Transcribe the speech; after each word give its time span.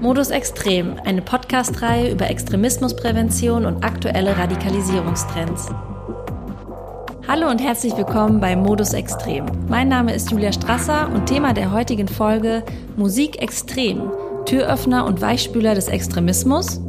Modus 0.00 0.30
Extrem, 0.30 0.96
eine 1.04 1.22
Podcast-Reihe 1.22 2.12
über 2.12 2.28
Extremismusprävention 2.28 3.64
und 3.64 3.82
aktuelle 3.82 4.36
Radikalisierungstrends. 4.36 5.70
Hallo 7.26 7.48
und 7.50 7.58
herzlich 7.58 7.96
willkommen 7.96 8.38
bei 8.38 8.54
Modus 8.54 8.92
Extrem. 8.92 9.46
Mein 9.68 9.88
Name 9.88 10.14
ist 10.14 10.30
Julia 10.30 10.52
Strasser 10.52 11.10
und 11.10 11.26
Thema 11.26 11.54
der 11.54 11.72
heutigen 11.72 12.06
Folge 12.06 12.62
Musik 12.96 13.40
Extrem, 13.40 14.10
Türöffner 14.44 15.06
und 15.06 15.22
Weichspüler 15.22 15.74
des 15.74 15.88
Extremismus 15.88 16.82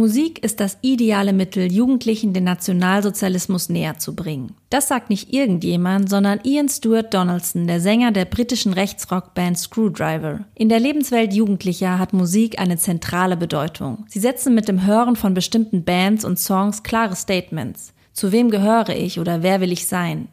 Musik 0.00 0.42
ist 0.42 0.60
das 0.60 0.78
ideale 0.80 1.34
Mittel, 1.34 1.70
Jugendlichen 1.70 2.32
den 2.32 2.44
Nationalsozialismus 2.44 3.68
näher 3.68 3.98
zu 3.98 4.16
bringen. 4.16 4.54
Das 4.70 4.88
sagt 4.88 5.10
nicht 5.10 5.30
irgendjemand, 5.30 6.08
sondern 6.08 6.40
Ian 6.42 6.70
Stewart 6.70 7.12
Donaldson, 7.12 7.66
der 7.66 7.82
Sänger 7.82 8.10
der 8.10 8.24
britischen 8.24 8.72
Rechtsrockband 8.72 9.58
Screwdriver. 9.58 10.46
In 10.54 10.70
der 10.70 10.80
Lebenswelt 10.80 11.34
Jugendlicher 11.34 11.98
hat 11.98 12.14
Musik 12.14 12.58
eine 12.58 12.78
zentrale 12.78 13.36
Bedeutung. 13.36 14.06
Sie 14.08 14.20
setzen 14.20 14.54
mit 14.54 14.68
dem 14.68 14.86
Hören 14.86 15.16
von 15.16 15.34
bestimmten 15.34 15.84
Bands 15.84 16.24
und 16.24 16.38
Songs 16.38 16.82
klare 16.82 17.14
Statements. 17.14 17.92
Zu 18.14 18.32
wem 18.32 18.50
gehöre 18.50 18.96
ich 18.96 19.20
oder 19.20 19.42
wer 19.42 19.60
will 19.60 19.70
ich 19.70 19.86
sein? 19.86 20.28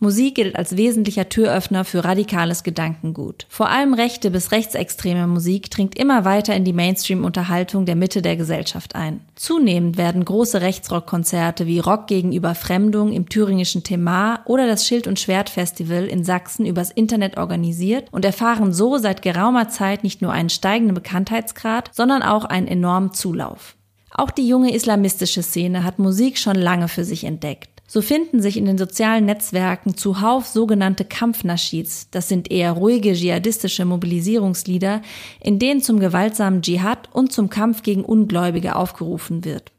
Musik 0.00 0.36
gilt 0.36 0.54
als 0.54 0.76
wesentlicher 0.76 1.28
Türöffner 1.28 1.84
für 1.84 2.04
radikales 2.04 2.62
Gedankengut. 2.62 3.46
Vor 3.48 3.68
allem 3.68 3.94
rechte 3.94 4.30
bis 4.30 4.52
rechtsextreme 4.52 5.26
Musik 5.26 5.72
dringt 5.72 5.98
immer 5.98 6.24
weiter 6.24 6.54
in 6.54 6.64
die 6.64 6.72
Mainstream-Unterhaltung 6.72 7.84
der 7.84 7.96
Mitte 7.96 8.22
der 8.22 8.36
Gesellschaft 8.36 8.94
ein. 8.94 9.20
Zunehmend 9.34 9.96
werden 9.96 10.24
große 10.24 10.60
Rechtsrockkonzerte 10.60 11.66
wie 11.66 11.80
Rock 11.80 12.06
gegen 12.06 12.32
Überfremdung 12.32 13.12
im 13.12 13.28
thüringischen 13.28 13.82
Themar 13.82 14.42
oder 14.44 14.68
das 14.68 14.86
Schild- 14.86 15.08
und 15.08 15.18
Schwert-Festival 15.18 16.04
in 16.04 16.22
Sachsen 16.22 16.64
übers 16.64 16.92
Internet 16.92 17.36
organisiert 17.36 18.06
und 18.12 18.24
erfahren 18.24 18.72
so 18.72 18.98
seit 18.98 19.20
geraumer 19.22 19.68
Zeit 19.68 20.04
nicht 20.04 20.22
nur 20.22 20.30
einen 20.30 20.50
steigenden 20.50 20.94
Bekanntheitsgrad, 20.94 21.90
sondern 21.92 22.22
auch 22.22 22.44
einen 22.44 22.68
enormen 22.68 23.14
Zulauf. 23.14 23.74
Auch 24.12 24.30
die 24.30 24.46
junge 24.46 24.72
islamistische 24.72 25.42
Szene 25.42 25.82
hat 25.82 25.98
Musik 25.98 26.38
schon 26.38 26.56
lange 26.56 26.86
für 26.86 27.04
sich 27.04 27.24
entdeckt. 27.24 27.77
So 27.90 28.02
finden 28.02 28.42
sich 28.42 28.58
in 28.58 28.66
den 28.66 28.76
sozialen 28.76 29.24
Netzwerken 29.24 29.96
zuhauf 29.96 30.46
sogenannte 30.46 31.06
Kampfnaschids, 31.06 32.10
das 32.10 32.28
sind 32.28 32.50
eher 32.50 32.72
ruhige 32.72 33.14
dschihadistische 33.14 33.86
Mobilisierungslieder, 33.86 35.00
in 35.40 35.58
denen 35.58 35.80
zum 35.80 35.98
gewaltsamen 35.98 36.60
Dschihad 36.60 37.08
und 37.14 37.32
zum 37.32 37.48
Kampf 37.48 37.82
gegen 37.82 38.04
Ungläubige 38.04 38.76
aufgerufen 38.76 39.46
wird. 39.46 39.72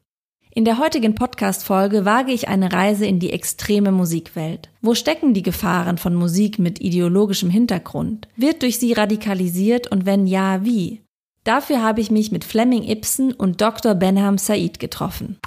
In 0.52 0.66
der 0.66 0.80
heutigen 0.80 1.14
Podcast-Folge 1.14 2.04
wage 2.04 2.32
ich 2.32 2.48
eine 2.48 2.74
Reise 2.74 3.06
in 3.06 3.20
die 3.20 3.32
extreme 3.32 3.92
Musikwelt. 3.92 4.70
Wo 4.82 4.96
stecken 4.96 5.36
die 5.36 5.44
Gefahren 5.44 6.00
von 6.00 6.16
Musik 6.16 6.58
mit 6.58 6.82
ideologischem 6.82 7.52
Hintergrund? 7.52 8.28
Wird 8.36 8.64
durch 8.64 8.80
sie 8.80 8.94
radikalisiert 8.94 9.86
und 9.92 10.08
wenn 10.08 10.26
ja, 10.26 10.66
wie? 10.66 11.04
Dafür 11.44 11.84
habe 11.84 12.02
ich 12.02 12.10
mich 12.10 12.32
mit 12.32 12.44
Fleming 12.44 12.84
Ibsen 12.84 13.34
und 13.34 13.62
Dr. 13.62 13.94
Benham 13.94 14.40
Said 14.40 14.80
getroffen. 14.80 15.38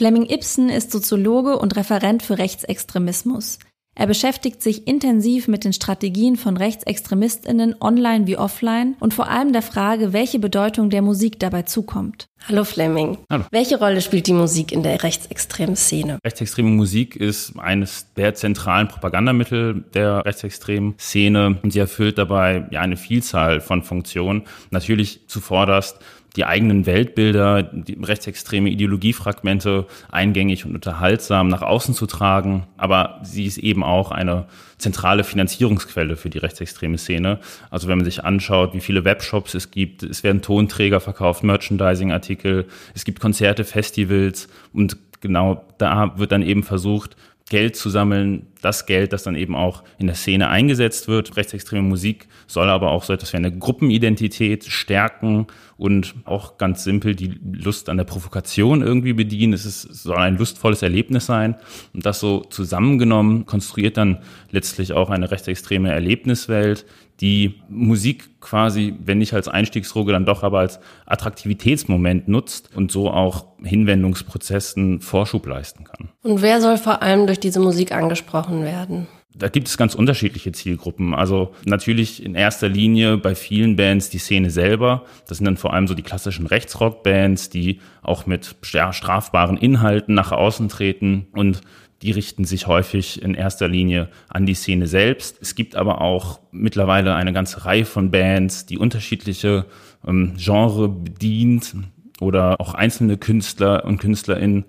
Fleming 0.00 0.30
Ibsen 0.30 0.70
ist 0.70 0.92
Soziologe 0.92 1.58
und 1.58 1.76
Referent 1.76 2.22
für 2.22 2.38
Rechtsextremismus. 2.38 3.58
Er 3.94 4.06
beschäftigt 4.06 4.62
sich 4.62 4.86
intensiv 4.86 5.46
mit 5.46 5.62
den 5.62 5.74
Strategien 5.74 6.36
von 6.36 6.56
Rechtsextremistinnen 6.56 7.74
online 7.82 8.26
wie 8.26 8.38
offline 8.38 8.96
und 8.98 9.12
vor 9.12 9.28
allem 9.28 9.52
der 9.52 9.60
Frage, 9.60 10.14
welche 10.14 10.38
Bedeutung 10.38 10.88
der 10.88 11.02
Musik 11.02 11.38
dabei 11.38 11.64
zukommt. 11.64 12.28
Hallo 12.48 12.64
Fleming. 12.64 13.18
Hallo. 13.28 13.44
Welche 13.50 13.78
Rolle 13.78 14.00
spielt 14.00 14.26
die 14.26 14.32
Musik 14.32 14.72
in 14.72 14.82
der 14.82 15.02
rechtsextremen 15.02 15.76
Szene? 15.76 16.18
Rechtsextreme 16.24 16.70
Musik 16.70 17.14
ist 17.14 17.58
eines 17.58 18.06
der 18.14 18.34
zentralen 18.34 18.88
Propagandamittel 18.88 19.84
der 19.92 20.24
rechtsextremen 20.24 20.94
Szene 20.98 21.58
und 21.62 21.74
sie 21.74 21.78
erfüllt 21.80 22.16
dabei 22.16 22.66
ja 22.70 22.80
eine 22.80 22.96
Vielzahl 22.96 23.60
von 23.60 23.82
Funktionen. 23.82 24.44
Natürlich 24.70 25.28
zuvorderst 25.28 25.98
die 26.36 26.44
eigenen 26.44 26.86
Weltbilder, 26.86 27.62
die 27.62 27.98
rechtsextreme 28.02 28.70
Ideologiefragmente 28.70 29.86
eingängig 30.10 30.64
und 30.64 30.74
unterhaltsam 30.74 31.48
nach 31.48 31.62
außen 31.62 31.94
zu 31.94 32.06
tragen. 32.06 32.66
Aber 32.76 33.20
sie 33.22 33.46
ist 33.46 33.58
eben 33.58 33.82
auch 33.82 34.10
eine 34.12 34.46
zentrale 34.78 35.24
Finanzierungsquelle 35.24 36.16
für 36.16 36.30
die 36.30 36.38
rechtsextreme 36.38 36.98
Szene. 36.98 37.40
Also 37.70 37.88
wenn 37.88 37.98
man 37.98 38.04
sich 38.04 38.24
anschaut, 38.24 38.74
wie 38.74 38.80
viele 38.80 39.04
Webshops 39.04 39.54
es 39.54 39.70
gibt, 39.70 40.02
es 40.02 40.22
werden 40.22 40.42
Tonträger 40.42 41.00
verkauft, 41.00 41.42
Merchandising-Artikel, 41.42 42.66
es 42.94 43.04
gibt 43.04 43.20
Konzerte, 43.20 43.64
Festivals 43.64 44.48
und 44.72 44.96
genau 45.20 45.64
da 45.78 46.18
wird 46.18 46.32
dann 46.32 46.42
eben 46.42 46.62
versucht, 46.62 47.16
Geld 47.50 47.74
zu 47.74 47.90
sammeln, 47.90 48.46
das 48.62 48.86
Geld, 48.86 49.12
das 49.12 49.24
dann 49.24 49.34
eben 49.34 49.56
auch 49.56 49.82
in 49.98 50.06
der 50.06 50.14
Szene 50.14 50.48
eingesetzt 50.48 51.08
wird. 51.08 51.36
Rechtsextreme 51.36 51.82
Musik 51.82 52.28
soll 52.46 52.70
aber 52.70 52.92
auch 52.92 53.02
so 53.02 53.12
etwas 53.12 53.32
wie 53.32 53.38
eine 53.38 53.56
Gruppenidentität 53.56 54.64
stärken 54.64 55.48
und 55.76 56.14
auch 56.26 56.58
ganz 56.58 56.84
simpel 56.84 57.16
die 57.16 57.40
Lust 57.52 57.88
an 57.88 57.96
der 57.96 58.04
Provokation 58.04 58.82
irgendwie 58.82 59.14
bedienen. 59.14 59.52
Es, 59.52 59.66
ist, 59.66 59.82
soll 59.82 60.16
ein 60.16 60.38
lustvolles 60.38 60.82
Erlebnis 60.82 61.26
sein. 61.26 61.56
Und 61.92 62.06
das 62.06 62.20
so 62.20 62.40
zusammengenommen 62.44 63.46
konstruiert 63.46 63.96
dann 63.96 64.18
letztlich 64.52 64.92
auch 64.92 65.10
eine 65.10 65.32
rechtsextreme 65.32 65.90
Erlebniswelt, 65.90 66.86
die 67.20 67.60
Musik 67.68 68.40
quasi, 68.40 68.94
wenn 69.04 69.18
nicht 69.18 69.34
als 69.34 69.48
Einstiegsdroge, 69.48 70.12
dann 70.12 70.24
doch 70.24 70.42
aber 70.42 70.60
als 70.60 70.80
Attraktivitätsmoment 71.06 72.28
nutzt 72.28 72.70
und 72.74 72.90
so 72.90 73.10
auch 73.10 73.46
Hinwendungsprozessen 73.62 75.00
Vorschub 75.00 75.46
leisten 75.46 75.84
kann. 75.84 76.10
Und 76.22 76.42
wer 76.42 76.60
soll 76.60 76.78
vor 76.78 77.02
allem 77.02 77.26
durch 77.26 77.40
diese 77.40 77.60
Musik 77.60 77.92
angesprochen 77.92 78.62
werden? 78.64 79.06
Da 79.34 79.48
gibt 79.48 79.68
es 79.68 79.78
ganz 79.78 79.94
unterschiedliche 79.94 80.50
Zielgruppen. 80.50 81.14
Also 81.14 81.52
natürlich 81.64 82.24
in 82.24 82.34
erster 82.34 82.68
Linie 82.68 83.16
bei 83.16 83.34
vielen 83.34 83.76
Bands 83.76 84.10
die 84.10 84.18
Szene 84.18 84.50
selber. 84.50 85.04
Das 85.28 85.38
sind 85.38 85.44
dann 85.44 85.56
vor 85.56 85.72
allem 85.72 85.86
so 85.86 85.94
die 85.94 86.02
klassischen 86.02 86.46
Rechtsrock-Bands, 86.46 87.48
die 87.48 87.80
auch 88.02 88.26
mit 88.26 88.56
strafbaren 88.62 89.56
Inhalten 89.56 90.14
nach 90.14 90.32
außen 90.32 90.68
treten 90.68 91.28
und 91.32 91.60
die 92.02 92.12
richten 92.12 92.44
sich 92.44 92.66
häufig 92.66 93.22
in 93.22 93.34
erster 93.34 93.68
Linie 93.68 94.08
an 94.28 94.46
die 94.46 94.54
Szene 94.54 94.86
selbst. 94.86 95.38
Es 95.40 95.54
gibt 95.54 95.76
aber 95.76 96.00
auch 96.00 96.40
mittlerweile 96.50 97.14
eine 97.14 97.32
ganze 97.32 97.64
Reihe 97.66 97.84
von 97.84 98.10
Bands, 98.10 98.66
die 98.66 98.78
unterschiedliche 98.78 99.66
ähm, 100.06 100.34
Genre 100.36 100.88
bedient 100.88 101.74
oder 102.20 102.60
auch 102.60 102.74
einzelne 102.74 103.18
Künstler 103.18 103.84
und 103.84 103.98
KünstlerInnen, 103.98 104.64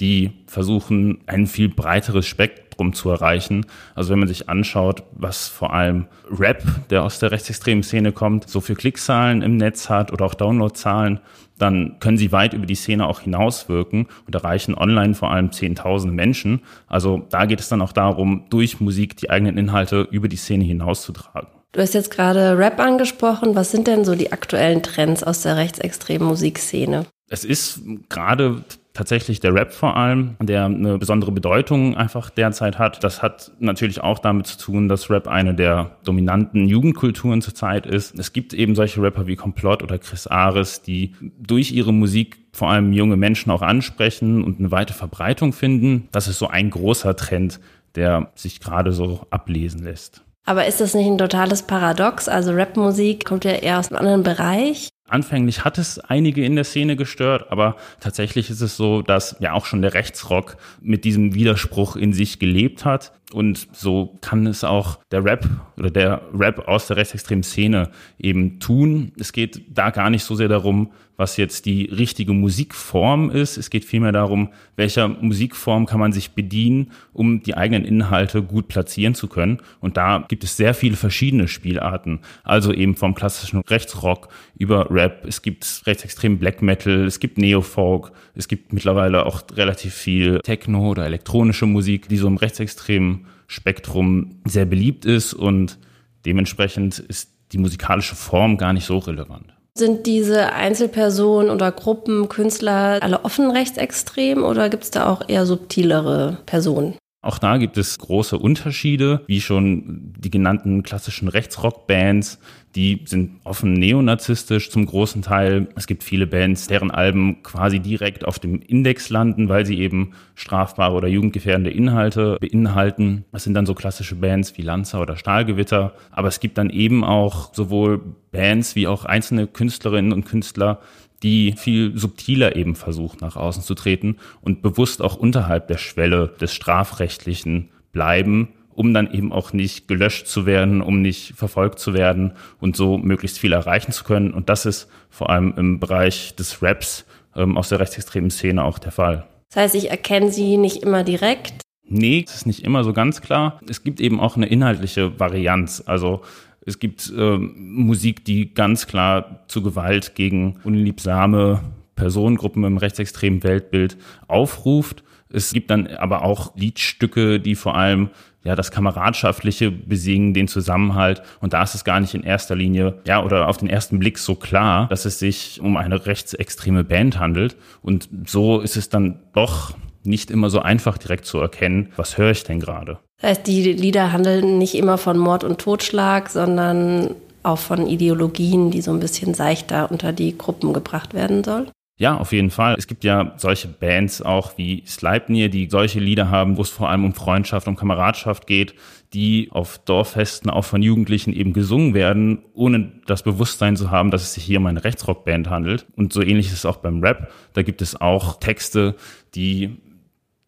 die 0.00 0.32
versuchen, 0.46 1.20
ein 1.26 1.46
viel 1.46 1.68
breiteres 1.68 2.26
Spektrum 2.26 2.63
zu 2.92 3.10
erreichen. 3.10 3.66
Also 3.94 4.10
wenn 4.10 4.18
man 4.18 4.28
sich 4.28 4.48
anschaut, 4.48 5.02
was 5.12 5.48
vor 5.48 5.72
allem 5.72 6.06
Rap, 6.30 6.62
der 6.90 7.04
aus 7.04 7.18
der 7.18 7.30
rechtsextremen 7.30 7.82
Szene 7.82 8.12
kommt, 8.12 8.48
so 8.48 8.60
für 8.60 8.74
Klickzahlen 8.74 9.42
im 9.42 9.56
Netz 9.56 9.88
hat 9.88 10.12
oder 10.12 10.24
auch 10.24 10.34
Downloadzahlen, 10.34 11.20
dann 11.58 11.96
können 12.00 12.18
sie 12.18 12.32
weit 12.32 12.52
über 12.52 12.66
die 12.66 12.74
Szene 12.74 13.06
auch 13.06 13.20
hinauswirken 13.20 14.06
und 14.26 14.34
erreichen 14.34 14.74
online 14.74 15.14
vor 15.14 15.30
allem 15.30 15.52
zehntausende 15.52 16.14
Menschen. 16.14 16.62
Also 16.86 17.26
da 17.30 17.46
geht 17.46 17.60
es 17.60 17.68
dann 17.68 17.80
auch 17.80 17.92
darum, 17.92 18.46
durch 18.50 18.80
Musik 18.80 19.16
die 19.16 19.30
eigenen 19.30 19.56
Inhalte 19.56 20.08
über 20.10 20.28
die 20.28 20.36
Szene 20.36 20.64
hinauszutragen. 20.64 21.48
Du 21.72 21.80
hast 21.80 21.94
jetzt 21.94 22.12
gerade 22.12 22.56
Rap 22.56 22.78
angesprochen. 22.78 23.56
Was 23.56 23.72
sind 23.72 23.88
denn 23.88 24.04
so 24.04 24.14
die 24.14 24.32
aktuellen 24.32 24.82
Trends 24.82 25.24
aus 25.24 25.42
der 25.42 25.56
rechtsextremen 25.56 26.26
Musikszene? 26.26 27.06
Es 27.28 27.44
ist 27.44 27.80
gerade 28.08 28.62
tatsächlich 28.94 29.40
der 29.40 29.52
Rap 29.52 29.72
vor 29.72 29.96
allem, 29.96 30.36
der 30.40 30.64
eine 30.66 30.98
besondere 30.98 31.32
Bedeutung 31.32 31.96
einfach 31.96 32.30
derzeit 32.30 32.78
hat. 32.78 33.02
Das 33.04 33.22
hat 33.22 33.50
natürlich 33.58 34.00
auch 34.00 34.20
damit 34.20 34.46
zu 34.46 34.56
tun, 34.56 34.88
dass 34.88 35.10
Rap 35.10 35.26
eine 35.26 35.54
der 35.54 35.96
dominanten 36.04 36.68
Jugendkulturen 36.68 37.42
zurzeit 37.42 37.86
ist. 37.86 38.18
Es 38.18 38.32
gibt 38.32 38.54
eben 38.54 38.74
solche 38.74 39.02
Rapper 39.02 39.26
wie 39.26 39.36
Komplott 39.36 39.82
oder 39.82 39.98
Chris 39.98 40.26
Ares, 40.28 40.80
die 40.82 41.12
durch 41.20 41.72
ihre 41.72 41.92
Musik 41.92 42.38
vor 42.52 42.70
allem 42.70 42.92
junge 42.92 43.16
Menschen 43.16 43.50
auch 43.50 43.62
ansprechen 43.62 44.44
und 44.44 44.60
eine 44.60 44.70
weite 44.70 44.94
Verbreitung 44.94 45.52
finden. 45.52 46.08
Das 46.12 46.28
ist 46.28 46.38
so 46.38 46.46
ein 46.46 46.70
großer 46.70 47.16
Trend, 47.16 47.58
der 47.96 48.30
sich 48.36 48.60
gerade 48.60 48.92
so 48.92 49.26
ablesen 49.30 49.82
lässt. 49.82 50.22
Aber 50.46 50.66
ist 50.66 50.80
das 50.80 50.94
nicht 50.94 51.06
ein 51.06 51.18
totales 51.18 51.62
Paradox? 51.62 52.28
Also 52.28 52.52
Rapmusik 52.52 53.24
kommt 53.24 53.44
ja 53.44 53.52
eher 53.52 53.78
aus 53.80 53.90
einem 53.90 53.98
anderen 53.98 54.22
Bereich. 54.22 54.90
Anfänglich 55.06 55.64
hat 55.64 55.76
es 55.76 55.98
einige 55.98 56.44
in 56.44 56.54
der 56.56 56.64
Szene 56.64 56.96
gestört, 56.96 57.52
aber 57.52 57.76
tatsächlich 58.00 58.48
ist 58.48 58.62
es 58.62 58.76
so, 58.76 59.02
dass 59.02 59.36
ja 59.38 59.52
auch 59.52 59.66
schon 59.66 59.82
der 59.82 59.92
Rechtsrock 59.92 60.56
mit 60.80 61.04
diesem 61.04 61.34
Widerspruch 61.34 61.96
in 61.96 62.14
sich 62.14 62.38
gelebt 62.38 62.86
hat. 62.86 63.12
Und 63.32 63.68
so 63.72 64.18
kann 64.20 64.46
es 64.46 64.64
auch 64.64 64.98
der 65.10 65.24
Rap 65.24 65.48
oder 65.76 65.90
der 65.90 66.22
Rap 66.32 66.68
aus 66.68 66.86
der 66.86 66.98
rechtsextremen 66.98 67.42
Szene 67.42 67.90
eben 68.18 68.60
tun. 68.60 69.12
Es 69.18 69.32
geht 69.32 69.62
da 69.68 69.90
gar 69.90 70.10
nicht 70.10 70.24
so 70.24 70.34
sehr 70.34 70.48
darum, 70.48 70.92
was 71.16 71.36
jetzt 71.36 71.66
die 71.66 71.84
richtige 71.84 72.32
Musikform 72.32 73.30
ist. 73.30 73.56
Es 73.56 73.70
geht 73.70 73.84
vielmehr 73.84 74.12
darum, 74.12 74.50
welcher 74.76 75.08
Musikform 75.08 75.86
kann 75.86 76.00
man 76.00 76.12
sich 76.12 76.32
bedienen, 76.32 76.90
um 77.12 77.42
die 77.42 77.56
eigenen 77.56 77.84
Inhalte 77.84 78.42
gut 78.42 78.68
platzieren 78.68 79.14
zu 79.14 79.28
können. 79.28 79.58
Und 79.80 79.96
da 79.96 80.24
gibt 80.28 80.44
es 80.44 80.56
sehr 80.56 80.74
viele 80.74 80.96
verschiedene 80.96 81.46
Spielarten. 81.46 82.20
Also 82.42 82.72
eben 82.72 82.96
vom 82.96 83.14
klassischen 83.14 83.60
Rechtsrock 83.60 84.28
über 84.58 84.90
Rap. 84.90 85.24
Es 85.26 85.42
gibt 85.42 85.82
rechtsextremen 85.86 86.38
Black 86.38 86.62
Metal, 86.62 87.04
es 87.04 87.20
gibt 87.20 87.38
Neofolk, 87.38 88.12
es 88.34 88.48
gibt 88.48 88.72
mittlerweile 88.72 89.26
auch 89.26 89.42
relativ 89.54 89.94
viel 89.94 90.40
Techno 90.40 90.90
oder 90.90 91.06
elektronische 91.06 91.66
Musik, 91.66 92.08
die 92.08 92.16
so 92.16 92.26
im 92.26 92.36
rechtsextremen 92.36 93.23
Spektrum 93.46 94.40
sehr 94.44 94.64
beliebt 94.64 95.04
ist 95.04 95.34
und 95.34 95.78
dementsprechend 96.24 96.98
ist 96.98 97.30
die 97.52 97.58
musikalische 97.58 98.14
Form 98.14 98.56
gar 98.56 98.72
nicht 98.72 98.86
so 98.86 98.98
relevant. 98.98 99.54
Sind 99.76 100.06
diese 100.06 100.52
Einzelpersonen 100.52 101.50
oder 101.50 101.72
Gruppen, 101.72 102.28
Künstler 102.28 103.00
alle 103.02 103.24
offen 103.24 103.50
rechtsextrem 103.50 104.44
oder 104.44 104.68
gibt 104.68 104.84
es 104.84 104.90
da 104.92 105.06
auch 105.06 105.28
eher 105.28 105.46
subtilere 105.46 106.38
Personen? 106.46 106.94
Auch 107.24 107.38
da 107.38 107.56
gibt 107.56 107.78
es 107.78 107.98
große 107.98 108.38
Unterschiede, 108.38 109.22
wie 109.26 109.40
schon 109.40 110.12
die 110.18 110.30
genannten 110.30 110.82
klassischen 110.82 111.28
Rechtsrock-Bands, 111.28 112.38
die 112.74 113.02
sind 113.06 113.40
offen 113.44 113.72
neonazistisch 113.72 114.68
zum 114.68 114.84
großen 114.84 115.22
Teil. 115.22 115.68
Es 115.76 115.86
gibt 115.86 116.02
viele 116.02 116.26
Bands, 116.26 116.66
deren 116.66 116.90
Alben 116.90 117.42
quasi 117.42 117.78
direkt 117.78 118.26
auf 118.26 118.40
dem 118.40 118.60
Index 118.60 119.10
landen, 119.10 119.48
weil 119.48 119.64
sie 119.64 119.78
eben 119.78 120.12
strafbare 120.34 120.94
oder 120.94 121.06
jugendgefährdende 121.06 121.70
Inhalte 121.70 122.36
beinhalten. 122.40 123.24
Das 123.30 123.44
sind 123.44 123.54
dann 123.54 123.66
so 123.66 123.74
klassische 123.74 124.16
Bands 124.16 124.58
wie 124.58 124.62
Lanza 124.62 125.00
oder 125.00 125.16
Stahlgewitter. 125.16 125.94
Aber 126.10 126.28
es 126.28 126.40
gibt 126.40 126.58
dann 126.58 126.68
eben 126.68 127.04
auch 127.04 127.54
sowohl 127.54 128.00
Bands 128.32 128.74
wie 128.74 128.88
auch 128.88 129.04
einzelne 129.04 129.46
Künstlerinnen 129.46 130.12
und 130.12 130.24
Künstler, 130.24 130.80
die 131.24 131.54
viel 131.56 131.96
subtiler 131.98 132.54
eben 132.54 132.76
versucht, 132.76 133.22
nach 133.22 133.34
außen 133.34 133.62
zu 133.62 133.74
treten 133.74 134.18
und 134.42 134.62
bewusst 134.62 135.00
auch 135.02 135.16
unterhalb 135.16 135.66
der 135.68 135.78
Schwelle 135.78 136.28
des 136.40 136.52
Strafrechtlichen 136.52 137.70
bleiben, 137.92 138.48
um 138.74 138.92
dann 138.92 139.10
eben 139.10 139.32
auch 139.32 139.52
nicht 139.54 139.88
gelöscht 139.88 140.26
zu 140.26 140.44
werden, 140.44 140.82
um 140.82 141.00
nicht 141.00 141.32
verfolgt 141.34 141.78
zu 141.78 141.94
werden 141.94 142.32
und 142.60 142.76
so 142.76 142.98
möglichst 142.98 143.38
viel 143.38 143.52
erreichen 143.52 143.92
zu 143.92 144.04
können. 144.04 144.32
Und 144.32 144.50
das 144.50 144.66
ist 144.66 144.88
vor 145.08 145.30
allem 145.30 145.54
im 145.56 145.80
Bereich 145.80 146.36
des 146.36 146.62
Raps 146.62 147.06
ähm, 147.34 147.56
aus 147.56 147.70
der 147.70 147.80
rechtsextremen 147.80 148.30
Szene 148.30 148.62
auch 148.62 148.78
der 148.78 148.92
Fall. 148.92 149.26
Das 149.48 149.62
heißt, 149.62 149.74
ich 149.76 149.90
erkenne 149.90 150.30
sie 150.30 150.58
nicht 150.58 150.82
immer 150.82 151.04
direkt. 151.04 151.54
Nee, 151.86 152.24
es 152.26 152.34
ist 152.34 152.46
nicht 152.46 152.64
immer 152.64 152.82
so 152.82 152.92
ganz 152.92 153.20
klar. 153.20 153.60
Es 153.68 153.82
gibt 153.82 154.00
eben 154.00 154.18
auch 154.18 154.36
eine 154.36 154.46
inhaltliche 154.46 155.18
Varianz. 155.20 155.82
Also 155.86 156.22
es 156.66 156.78
gibt 156.78 157.12
äh, 157.16 157.38
Musik, 157.38 158.24
die 158.24 158.54
ganz 158.54 158.86
klar 158.86 159.44
zu 159.48 159.62
Gewalt 159.62 160.14
gegen 160.14 160.56
unliebsame 160.64 161.60
Personengruppen 161.96 162.64
im 162.64 162.76
rechtsextremen 162.76 163.42
Weltbild 163.42 163.96
aufruft. 164.26 165.04
Es 165.30 165.52
gibt 165.52 165.70
dann 165.70 165.86
aber 165.86 166.22
auch 166.22 166.56
Liedstücke, 166.56 167.40
die 167.40 167.54
vor 167.54 167.76
allem 167.76 168.10
ja 168.44 168.54
das 168.54 168.70
kameradschaftliche 168.70 169.70
besingen, 169.70 170.34
den 170.34 170.48
Zusammenhalt 170.48 171.22
und 171.40 171.54
da 171.54 171.62
ist 171.62 171.74
es 171.74 171.84
gar 171.84 171.98
nicht 171.98 172.14
in 172.14 172.22
erster 172.22 172.54
Linie 172.54 173.00
ja 173.06 173.24
oder 173.24 173.48
auf 173.48 173.56
den 173.56 173.70
ersten 173.70 173.98
Blick 173.98 174.18
so 174.18 174.34
klar, 174.34 174.86
dass 174.88 175.06
es 175.06 175.18
sich 175.18 175.60
um 175.62 175.78
eine 175.78 176.04
rechtsextreme 176.04 176.84
Band 176.84 177.18
handelt 177.18 177.56
und 177.80 178.08
so 178.26 178.60
ist 178.60 178.76
es 178.76 178.90
dann 178.90 179.20
doch 179.32 179.74
nicht 180.04 180.30
immer 180.30 180.50
so 180.50 180.60
einfach 180.60 180.98
direkt 180.98 181.26
zu 181.26 181.38
erkennen, 181.38 181.92
was 181.96 182.18
höre 182.18 182.30
ich 182.30 182.44
denn 182.44 182.60
gerade. 182.60 182.98
Das 183.20 183.30
heißt, 183.30 183.46
die 183.46 183.72
Lieder 183.72 184.12
handeln 184.12 184.58
nicht 184.58 184.74
immer 184.74 184.98
von 184.98 185.18
Mord 185.18 185.44
und 185.44 185.60
Totschlag, 185.60 186.28
sondern 186.28 187.14
auch 187.42 187.58
von 187.58 187.86
Ideologien, 187.86 188.70
die 188.70 188.80
so 188.80 188.92
ein 188.92 189.00
bisschen 189.00 189.34
seichter 189.34 189.90
unter 189.90 190.12
die 190.12 190.36
Gruppen 190.36 190.72
gebracht 190.72 191.14
werden 191.14 191.44
soll? 191.44 191.66
Ja, 191.96 192.16
auf 192.16 192.32
jeden 192.32 192.50
Fall. 192.50 192.74
Es 192.76 192.88
gibt 192.88 193.04
ja 193.04 193.34
solche 193.36 193.68
Bands 193.68 194.20
auch 194.20 194.58
wie 194.58 194.82
Sleipnir, 194.84 195.48
die 195.48 195.68
solche 195.70 196.00
Lieder 196.00 196.28
haben, 196.28 196.56
wo 196.56 196.62
es 196.62 196.70
vor 196.70 196.88
allem 196.88 197.04
um 197.04 197.14
Freundschaft, 197.14 197.68
um 197.68 197.76
Kameradschaft 197.76 198.48
geht, 198.48 198.74
die 199.12 199.48
auf 199.52 199.78
Dorffesten 199.78 200.50
auch 200.50 200.64
von 200.64 200.82
Jugendlichen 200.82 201.32
eben 201.32 201.52
gesungen 201.52 201.94
werden, 201.94 202.42
ohne 202.52 202.90
das 203.06 203.22
Bewusstsein 203.22 203.76
zu 203.76 203.92
haben, 203.92 204.10
dass 204.10 204.22
es 204.22 204.34
sich 204.34 204.42
hier 204.42 204.58
um 204.58 204.66
eine 204.66 204.82
Rechtsrockband 204.82 205.48
handelt. 205.48 205.86
Und 205.94 206.12
so 206.12 206.20
ähnlich 206.20 206.46
ist 206.46 206.54
es 206.54 206.66
auch 206.66 206.78
beim 206.78 207.00
Rap. 207.00 207.30
Da 207.52 207.62
gibt 207.62 207.80
es 207.80 208.00
auch 208.00 208.40
Texte, 208.40 208.96
die 209.36 209.76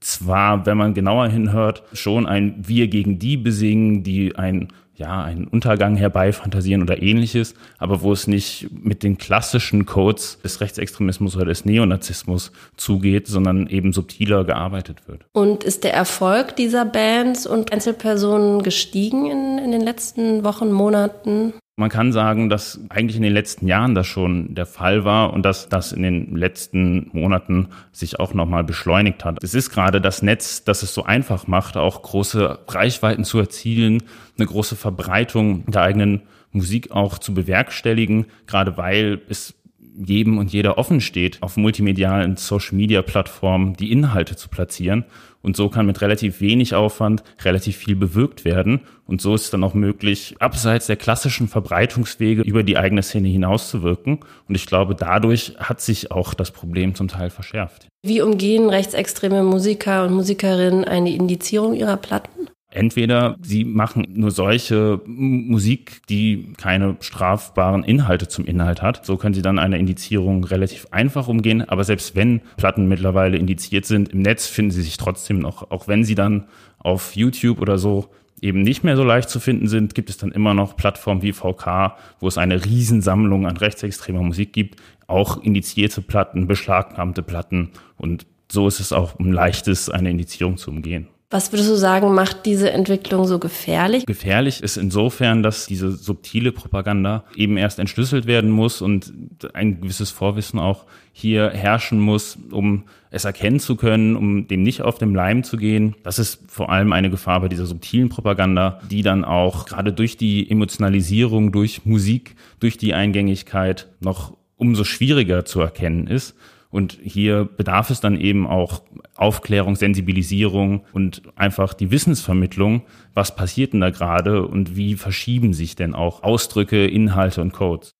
zwar, 0.06 0.66
wenn 0.66 0.76
man 0.76 0.94
genauer 0.94 1.28
hinhört, 1.28 1.82
schon 1.92 2.26
ein 2.26 2.54
Wir 2.58 2.88
gegen 2.88 3.18
die 3.18 3.36
besingen, 3.36 4.02
die 4.02 4.36
ein 4.36 4.68
ja, 4.98 5.22
einen 5.22 5.46
Untergang 5.46 5.96
herbeifantasieren 5.96 6.82
oder 6.82 7.02
ähnliches, 7.02 7.54
aber 7.76 8.00
wo 8.00 8.12
es 8.12 8.26
nicht 8.26 8.68
mit 8.82 9.02
den 9.02 9.18
klassischen 9.18 9.84
Codes 9.84 10.38
des 10.42 10.62
Rechtsextremismus 10.62 11.36
oder 11.36 11.44
des 11.44 11.66
Neonazismus 11.66 12.50
zugeht, 12.78 13.26
sondern 13.26 13.66
eben 13.66 13.92
subtiler 13.92 14.44
gearbeitet 14.44 15.06
wird. 15.06 15.26
Und 15.32 15.64
ist 15.64 15.84
der 15.84 15.92
Erfolg 15.92 16.56
dieser 16.56 16.86
Bands 16.86 17.46
und 17.46 17.74
Einzelpersonen 17.74 18.62
gestiegen 18.62 19.30
in, 19.30 19.58
in 19.58 19.70
den 19.70 19.82
letzten 19.82 20.44
Wochen, 20.44 20.72
Monaten? 20.72 21.52
Man 21.78 21.90
kann 21.90 22.10
sagen, 22.10 22.48
dass 22.48 22.80
eigentlich 22.88 23.18
in 23.18 23.22
den 23.22 23.34
letzten 23.34 23.68
Jahren 23.68 23.94
das 23.94 24.06
schon 24.06 24.54
der 24.54 24.64
Fall 24.64 25.04
war 25.04 25.34
und 25.34 25.42
dass 25.42 25.68
das 25.68 25.92
in 25.92 26.02
den 26.02 26.34
letzten 26.34 27.10
Monaten 27.12 27.68
sich 27.92 28.18
auch 28.18 28.32
nochmal 28.32 28.64
beschleunigt 28.64 29.26
hat. 29.26 29.44
Es 29.44 29.52
ist 29.52 29.68
gerade 29.68 30.00
das 30.00 30.22
Netz, 30.22 30.64
das 30.64 30.82
es 30.82 30.94
so 30.94 31.04
einfach 31.04 31.46
macht, 31.48 31.76
auch 31.76 32.00
große 32.00 32.60
Reichweiten 32.66 33.24
zu 33.24 33.38
erzielen, 33.38 34.02
eine 34.38 34.46
große 34.46 34.74
Verbreitung 34.74 35.70
der 35.70 35.82
eigenen 35.82 36.22
Musik 36.50 36.92
auch 36.92 37.18
zu 37.18 37.34
bewerkstelligen, 37.34 38.24
gerade 38.46 38.78
weil 38.78 39.20
es 39.28 39.54
jedem 39.96 40.38
und 40.38 40.52
jeder 40.52 40.78
offen 40.78 41.00
steht, 41.00 41.42
auf 41.42 41.56
multimedialen 41.56 42.36
Social-Media-Plattformen 42.36 43.74
die 43.74 43.92
Inhalte 43.92 44.36
zu 44.36 44.48
platzieren. 44.48 45.04
Und 45.42 45.56
so 45.56 45.68
kann 45.68 45.86
mit 45.86 46.00
relativ 46.00 46.40
wenig 46.40 46.74
Aufwand 46.74 47.22
relativ 47.44 47.76
viel 47.76 47.94
bewirkt 47.94 48.44
werden. 48.44 48.80
Und 49.06 49.20
so 49.20 49.34
ist 49.34 49.44
es 49.44 49.50
dann 49.50 49.62
auch 49.62 49.74
möglich, 49.74 50.34
abseits 50.40 50.88
der 50.88 50.96
klassischen 50.96 51.46
Verbreitungswege 51.46 52.42
über 52.42 52.64
die 52.64 52.76
eigene 52.76 53.02
Szene 53.02 53.28
hinauszuwirken. 53.28 54.18
Und 54.48 54.54
ich 54.54 54.66
glaube, 54.66 54.96
dadurch 54.96 55.54
hat 55.58 55.80
sich 55.80 56.10
auch 56.10 56.34
das 56.34 56.50
Problem 56.50 56.96
zum 56.96 57.06
Teil 57.06 57.30
verschärft. 57.30 57.86
Wie 58.02 58.22
umgehen 58.22 58.68
rechtsextreme 58.68 59.44
Musiker 59.44 60.04
und 60.04 60.14
Musikerinnen 60.14 60.84
eine 60.84 61.14
Indizierung 61.14 61.74
ihrer 61.74 61.96
Platten? 61.96 62.35
Entweder 62.76 63.38
sie 63.40 63.64
machen 63.64 64.06
nur 64.12 64.30
solche 64.30 65.00
Musik, 65.06 66.02
die 66.10 66.52
keine 66.58 66.96
strafbaren 67.00 67.82
Inhalte 67.82 68.28
zum 68.28 68.44
Inhalt 68.44 68.82
hat. 68.82 69.06
So 69.06 69.16
können 69.16 69.32
sie 69.32 69.40
dann 69.40 69.58
eine 69.58 69.78
Indizierung 69.78 70.44
relativ 70.44 70.86
einfach 70.90 71.26
umgehen. 71.26 71.66
Aber 71.66 71.84
selbst 71.84 72.14
wenn 72.14 72.42
Platten 72.58 72.86
mittlerweile 72.86 73.38
indiziert 73.38 73.86
sind, 73.86 74.10
im 74.10 74.20
Netz 74.20 74.46
finden 74.46 74.72
sie 74.72 74.82
sich 74.82 74.98
trotzdem 74.98 75.38
noch. 75.38 75.70
Auch 75.70 75.88
wenn 75.88 76.04
sie 76.04 76.14
dann 76.14 76.48
auf 76.78 77.16
YouTube 77.16 77.62
oder 77.62 77.78
so 77.78 78.10
eben 78.42 78.60
nicht 78.60 78.84
mehr 78.84 78.98
so 78.98 79.04
leicht 79.04 79.30
zu 79.30 79.40
finden 79.40 79.68
sind, 79.68 79.94
gibt 79.94 80.10
es 80.10 80.18
dann 80.18 80.30
immer 80.30 80.52
noch 80.52 80.76
Plattformen 80.76 81.22
wie 81.22 81.32
VK, 81.32 81.96
wo 82.20 82.28
es 82.28 82.36
eine 82.36 82.62
Riesensammlung 82.62 83.46
an 83.46 83.56
rechtsextremer 83.56 84.20
Musik 84.20 84.52
gibt, 84.52 84.78
auch 85.06 85.42
indizierte 85.42 86.02
Platten, 86.02 86.46
beschlagnahmte 86.46 87.22
Platten 87.22 87.70
und 87.96 88.26
so 88.52 88.68
ist 88.68 88.80
es 88.80 88.92
auch 88.92 89.18
ein 89.18 89.32
leichtes, 89.32 89.88
eine 89.88 90.10
Indizierung 90.10 90.58
zu 90.58 90.70
umgehen. 90.70 91.08
Was 91.28 91.52
würdest 91.52 91.70
du 91.70 91.74
sagen, 91.74 92.14
macht 92.14 92.46
diese 92.46 92.70
Entwicklung 92.70 93.26
so 93.26 93.40
gefährlich? 93.40 94.06
Gefährlich 94.06 94.62
ist 94.62 94.76
insofern, 94.76 95.42
dass 95.42 95.66
diese 95.66 95.90
subtile 95.90 96.52
Propaganda 96.52 97.24
eben 97.34 97.56
erst 97.56 97.80
entschlüsselt 97.80 98.26
werden 98.26 98.50
muss 98.50 98.80
und 98.80 99.12
ein 99.52 99.80
gewisses 99.80 100.12
Vorwissen 100.12 100.60
auch 100.60 100.84
hier 101.12 101.50
herrschen 101.50 101.98
muss, 101.98 102.38
um 102.52 102.84
es 103.10 103.24
erkennen 103.24 103.58
zu 103.58 103.74
können, 103.74 104.14
um 104.14 104.46
dem 104.46 104.62
nicht 104.62 104.82
auf 104.82 104.98
dem 104.98 105.16
Leim 105.16 105.42
zu 105.42 105.56
gehen. 105.56 105.96
Das 106.04 106.20
ist 106.20 106.40
vor 106.48 106.70
allem 106.70 106.92
eine 106.92 107.10
Gefahr 107.10 107.40
bei 107.40 107.48
dieser 107.48 107.66
subtilen 107.66 108.08
Propaganda, 108.08 108.80
die 108.88 109.02
dann 109.02 109.24
auch 109.24 109.66
gerade 109.66 109.92
durch 109.92 110.16
die 110.16 110.48
Emotionalisierung, 110.48 111.50
durch 111.50 111.84
Musik, 111.84 112.36
durch 112.60 112.78
die 112.78 112.94
Eingängigkeit 112.94 113.88
noch 113.98 114.36
umso 114.56 114.84
schwieriger 114.84 115.44
zu 115.44 115.60
erkennen 115.60 116.06
ist. 116.06 116.36
Und 116.70 116.98
hier 117.02 117.44
bedarf 117.44 117.90
es 117.90 118.00
dann 118.00 118.20
eben 118.20 118.46
auch 118.46 118.82
Aufklärung, 119.14 119.76
Sensibilisierung 119.76 120.84
und 120.92 121.22
einfach 121.36 121.74
die 121.74 121.90
Wissensvermittlung, 121.90 122.82
was 123.14 123.34
passiert 123.34 123.72
denn 123.72 123.80
da 123.80 123.90
gerade 123.90 124.46
und 124.46 124.76
wie 124.76 124.94
verschieben 124.94 125.52
sich 125.54 125.76
denn 125.76 125.94
auch 125.94 126.22
Ausdrücke, 126.22 126.86
Inhalte 126.86 127.40
und 127.40 127.52
Codes. 127.52 127.92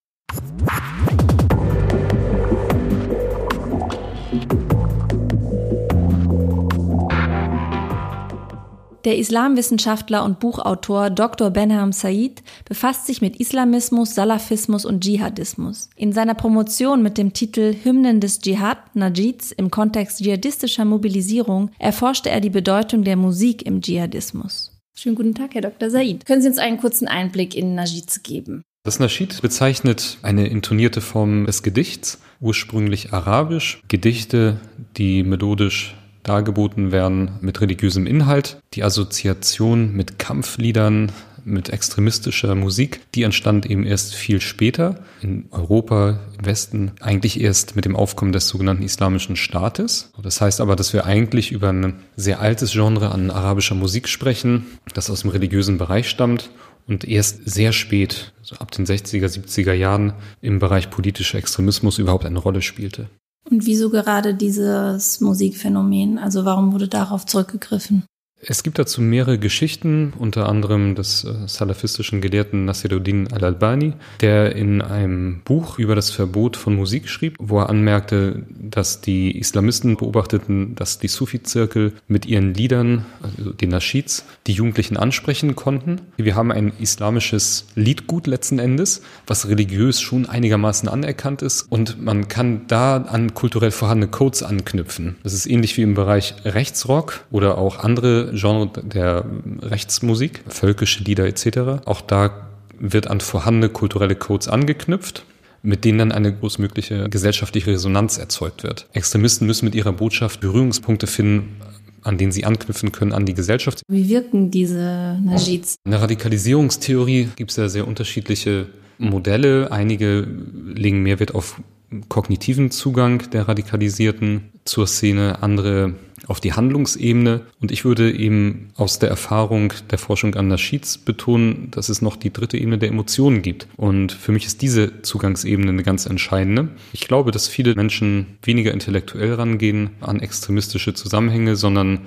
Der 9.06 9.18
Islamwissenschaftler 9.18 10.24
und 10.24 10.40
Buchautor 10.40 11.10
Dr. 11.10 11.50
Benham 11.50 11.92
Said 11.92 12.42
befasst 12.64 13.06
sich 13.06 13.22
mit 13.22 13.36
Islamismus, 13.36 14.16
Salafismus 14.16 14.84
und 14.84 15.04
Dschihadismus. 15.04 15.90
In 15.94 16.12
seiner 16.12 16.34
Promotion 16.34 17.04
mit 17.04 17.16
dem 17.16 17.32
Titel 17.32 17.76
Hymnen 17.84 18.18
des 18.18 18.40
Dschihad 18.40 18.96
Najids 18.96 19.52
im 19.52 19.70
Kontext 19.70 20.18
dschihadistischer 20.18 20.84
Mobilisierung 20.84 21.70
erforschte 21.78 22.30
er 22.30 22.40
die 22.40 22.50
Bedeutung 22.50 23.04
der 23.04 23.14
Musik 23.14 23.64
im 23.64 23.80
Dschihadismus. 23.80 24.76
Schönen 24.98 25.14
guten 25.14 25.36
Tag, 25.36 25.54
Herr 25.54 25.62
Dr. 25.62 25.88
Said. 25.88 26.26
Können 26.26 26.42
Sie 26.42 26.48
uns 26.48 26.58
einen 26.58 26.78
kurzen 26.78 27.06
Einblick 27.06 27.54
in 27.54 27.76
Najids 27.76 28.24
geben? 28.24 28.64
Das 28.82 28.98
Naschid 28.98 29.40
bezeichnet 29.40 30.18
eine 30.22 30.48
intonierte 30.48 31.00
Form 31.00 31.46
des 31.46 31.62
Gedichts, 31.62 32.18
ursprünglich 32.40 33.12
arabisch. 33.12 33.80
Gedichte, 33.86 34.60
die 34.96 35.22
melodisch 35.22 35.94
dargeboten 36.28 36.92
werden 36.92 37.30
mit 37.40 37.60
religiösem 37.60 38.06
Inhalt. 38.06 38.58
Die 38.74 38.82
Assoziation 38.82 39.92
mit 39.92 40.18
Kampfliedern, 40.18 41.12
mit 41.46 41.70
extremistischer 41.70 42.54
Musik, 42.56 43.00
die 43.14 43.22
entstand 43.22 43.66
eben 43.66 43.84
erst 43.84 44.16
viel 44.16 44.40
später 44.40 45.04
in 45.22 45.46
Europa, 45.52 46.18
im 46.38 46.44
Westen, 46.44 46.92
eigentlich 47.00 47.40
erst 47.40 47.76
mit 47.76 47.84
dem 47.84 47.94
Aufkommen 47.94 48.32
des 48.32 48.48
sogenannten 48.48 48.82
Islamischen 48.82 49.36
Staates. 49.36 50.12
Das 50.20 50.40
heißt 50.40 50.60
aber, 50.60 50.74
dass 50.74 50.92
wir 50.92 51.06
eigentlich 51.06 51.52
über 51.52 51.72
ein 51.72 52.00
sehr 52.16 52.40
altes 52.40 52.72
Genre 52.72 53.12
an 53.12 53.30
arabischer 53.30 53.76
Musik 53.76 54.08
sprechen, 54.08 54.66
das 54.92 55.08
aus 55.08 55.20
dem 55.20 55.30
religiösen 55.30 55.78
Bereich 55.78 56.10
stammt 56.10 56.50
und 56.88 57.06
erst 57.06 57.48
sehr 57.48 57.72
spät, 57.72 58.32
so 58.42 58.56
ab 58.56 58.72
den 58.72 58.84
60er, 58.84 59.26
70er 59.26 59.72
Jahren, 59.72 60.14
im 60.40 60.58
Bereich 60.58 60.90
politischer 60.90 61.38
Extremismus 61.38 61.98
überhaupt 61.98 62.24
eine 62.24 62.40
Rolle 62.40 62.62
spielte. 62.62 63.08
Und 63.50 63.66
wieso 63.66 63.90
gerade 63.90 64.34
dieses 64.34 65.20
Musikphänomen? 65.20 66.18
Also 66.18 66.44
warum 66.44 66.72
wurde 66.72 66.88
darauf 66.88 67.26
zurückgegriffen? 67.26 68.04
Es 68.48 68.62
gibt 68.62 68.78
dazu 68.78 69.00
mehrere 69.00 69.38
Geschichten, 69.38 70.12
unter 70.16 70.48
anderem 70.48 70.94
des 70.94 71.24
äh, 71.24 71.34
salafistischen 71.46 72.20
Gelehrten 72.20 72.64
Nasiruddin 72.64 73.32
al-Albani, 73.32 73.94
der 74.20 74.54
in 74.54 74.82
einem 74.82 75.40
Buch 75.44 75.80
über 75.80 75.96
das 75.96 76.10
Verbot 76.10 76.56
von 76.56 76.76
Musik 76.76 77.08
schrieb, 77.08 77.34
wo 77.40 77.58
er 77.58 77.68
anmerkte, 77.68 78.44
dass 78.50 79.00
die 79.00 79.36
Islamisten 79.36 79.96
beobachteten, 79.96 80.76
dass 80.76 81.00
die 81.00 81.08
Sufi-Zirkel 81.08 81.94
mit 82.06 82.24
ihren 82.24 82.54
Liedern, 82.54 83.04
also 83.20 83.50
den 83.50 83.70
Nashids, 83.70 84.24
die 84.46 84.52
Jugendlichen 84.52 84.96
ansprechen 84.96 85.56
konnten. 85.56 86.02
Wir 86.16 86.36
haben 86.36 86.52
ein 86.52 86.72
islamisches 86.78 87.66
Liedgut 87.74 88.28
letzten 88.28 88.60
Endes, 88.60 89.02
was 89.26 89.48
religiös 89.48 90.00
schon 90.00 90.26
einigermaßen 90.26 90.88
anerkannt 90.88 91.42
ist 91.42 91.62
und 91.68 92.00
man 92.00 92.28
kann 92.28 92.60
da 92.68 92.98
an 92.98 93.34
kulturell 93.34 93.72
vorhandene 93.72 94.08
Codes 94.10 94.44
anknüpfen. 94.44 95.16
Das 95.24 95.32
ist 95.32 95.46
ähnlich 95.46 95.76
wie 95.76 95.82
im 95.82 95.94
Bereich 95.94 96.36
Rechtsrock 96.44 97.24
oder 97.32 97.58
auch 97.58 97.80
andere 97.80 98.35
Genre 98.36 98.70
der 98.82 99.24
Rechtsmusik, 99.62 100.44
völkische 100.48 101.04
Lieder 101.04 101.26
etc. 101.26 101.84
Auch 101.84 102.00
da 102.00 102.48
wird 102.78 103.08
an 103.08 103.20
vorhandene 103.20 103.68
kulturelle 103.70 104.14
Codes 104.14 104.48
angeknüpft 104.48 105.24
mit 105.66 105.84
denen 105.84 105.98
dann 105.98 106.12
eine 106.12 106.32
großmögliche 106.32 107.08
gesellschaftliche 107.08 107.72
Resonanz 107.72 108.18
erzeugt 108.18 108.62
wird. 108.62 108.86
Extremisten 108.92 109.48
müssen 109.48 109.64
mit 109.64 109.74
ihrer 109.74 109.92
Botschaft 109.92 110.40
Berührungspunkte 110.40 111.08
finden, 111.08 111.56
an 112.02 112.18
denen 112.18 112.30
sie 112.30 112.44
anknüpfen 112.44 112.92
können 112.92 113.12
an 113.12 113.26
die 113.26 113.34
Gesellschaft. 113.34 113.82
Wie 113.88 114.08
wirken 114.08 114.52
diese 114.52 115.18
Najids? 115.24 115.74
In 115.84 115.90
der 115.90 116.02
Radikalisierungstheorie 116.02 117.30
gibt 117.34 117.50
es 117.50 117.56
ja 117.56 117.68
sehr 117.68 117.88
unterschiedliche 117.88 118.66
Modelle. 118.98 119.72
Einige 119.72 120.26
legen 120.72 121.02
mehr 121.02 121.18
Wert 121.18 121.34
auf 121.34 121.60
kognitiven 122.08 122.70
Zugang 122.70 123.28
der 123.32 123.48
Radikalisierten 123.48 124.52
zur 124.64 124.86
Szene, 124.86 125.42
andere 125.42 125.94
auf 126.26 126.40
die 126.40 126.52
Handlungsebene. 126.52 127.42
Und 127.60 127.70
ich 127.70 127.84
würde 127.84 128.12
eben 128.12 128.70
aus 128.76 128.98
der 128.98 129.08
Erfahrung 129.08 129.72
der 129.90 129.98
Forschung 129.98 130.34
an 130.34 130.48
Naschids 130.48 130.98
betonen, 130.98 131.70
dass 131.70 131.88
es 131.88 132.02
noch 132.02 132.16
die 132.16 132.32
dritte 132.32 132.58
Ebene 132.58 132.78
der 132.78 132.88
Emotionen 132.88 133.42
gibt. 133.42 133.68
Und 133.76 134.12
für 134.12 134.32
mich 134.32 134.46
ist 134.46 134.62
diese 134.62 135.02
Zugangsebene 135.02 135.70
eine 135.70 135.82
ganz 135.82 136.06
entscheidende. 136.06 136.68
Ich 136.92 137.06
glaube, 137.06 137.30
dass 137.30 137.48
viele 137.48 137.74
Menschen 137.74 138.38
weniger 138.42 138.72
intellektuell 138.72 139.34
rangehen 139.34 139.90
an 140.00 140.20
extremistische 140.20 140.94
Zusammenhänge, 140.94 141.56
sondern 141.56 142.06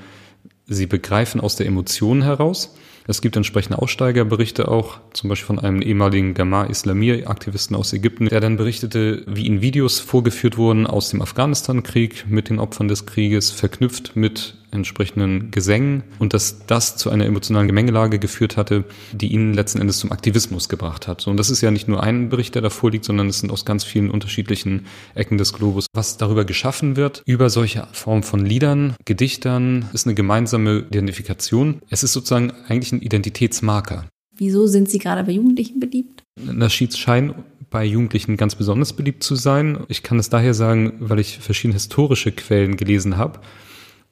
sie 0.67 0.85
begreifen 0.85 1.41
aus 1.41 1.55
der 1.55 1.67
Emotion 1.67 2.21
heraus. 2.21 2.75
Es 3.09 3.21
gibt 3.21 3.35
entsprechende 3.35 3.79
Aussteigerberichte 3.79 4.67
auch, 4.67 4.99
zum 5.13 5.29
Beispiel 5.29 5.47
von 5.47 5.57
einem 5.57 5.81
ehemaligen 5.81 6.35
Gamar 6.35 6.69
Islamir-Aktivisten 6.69 7.75
aus 7.75 7.91
Ägypten, 7.91 8.27
der 8.27 8.39
dann 8.39 8.55
berichtete, 8.55 9.23
wie 9.25 9.47
in 9.47 9.61
Videos 9.61 9.99
vorgeführt 9.99 10.57
wurden 10.57 10.85
aus 10.85 11.09
dem 11.09 11.23
Afghanistan-Krieg 11.23 12.25
mit 12.29 12.51
den 12.51 12.59
Opfern 12.59 12.87
des 12.87 13.07
Krieges, 13.07 13.49
verknüpft 13.49 14.15
mit 14.15 14.58
entsprechenden 14.71 15.51
Gesängen 15.51 16.03
und 16.19 16.33
dass 16.33 16.65
das 16.65 16.97
zu 16.97 17.09
einer 17.09 17.25
emotionalen 17.25 17.67
Gemengelage 17.67 18.19
geführt 18.19 18.57
hatte, 18.57 18.85
die 19.11 19.33
ihn 19.33 19.53
letzten 19.53 19.79
Endes 19.79 19.99
zum 19.99 20.11
Aktivismus 20.11 20.69
gebracht 20.69 21.07
hat. 21.07 21.27
Und 21.27 21.37
das 21.37 21.49
ist 21.49 21.61
ja 21.61 21.71
nicht 21.71 21.87
nur 21.87 22.03
ein 22.03 22.29
Bericht, 22.29 22.55
der 22.55 22.61
da 22.61 22.69
vorliegt, 22.69 23.05
sondern 23.05 23.27
es 23.27 23.39
sind 23.39 23.51
aus 23.51 23.65
ganz 23.65 23.83
vielen 23.83 24.09
unterschiedlichen 24.11 24.85
Ecken 25.15 25.37
des 25.37 25.53
Globus. 25.53 25.87
Was 25.93 26.17
darüber 26.17 26.45
geschaffen 26.45 26.95
wird, 26.95 27.23
über 27.25 27.49
solche 27.49 27.87
Formen 27.91 28.23
von 28.23 28.45
Liedern, 28.45 28.95
Gedichtern, 29.05 29.89
ist 29.93 30.05
eine 30.05 30.15
gemeinsame 30.15 30.85
Identifikation. 30.89 31.79
Es 31.89 32.03
ist 32.03 32.13
sozusagen 32.13 32.51
eigentlich 32.67 32.91
ein 32.91 33.01
Identitätsmarker. 33.01 34.05
Wieso 34.35 34.67
sind 34.67 34.89
Sie 34.89 34.99
gerade 34.99 35.23
bei 35.23 35.33
Jugendlichen 35.33 35.79
beliebt? 35.79 36.23
Naschids 36.41 36.97
scheinen 36.97 37.33
bei 37.69 37.85
Jugendlichen 37.85 38.37
ganz 38.37 38.55
besonders 38.55 38.93
beliebt 38.93 39.23
zu 39.23 39.35
sein. 39.35 39.79
Ich 39.89 40.01
kann 40.01 40.17
es 40.17 40.29
daher 40.29 40.53
sagen, 40.53 40.93
weil 40.99 41.19
ich 41.19 41.39
verschiedene 41.39 41.73
historische 41.73 42.31
Quellen 42.31 42.77
gelesen 42.77 43.17
habe 43.17 43.39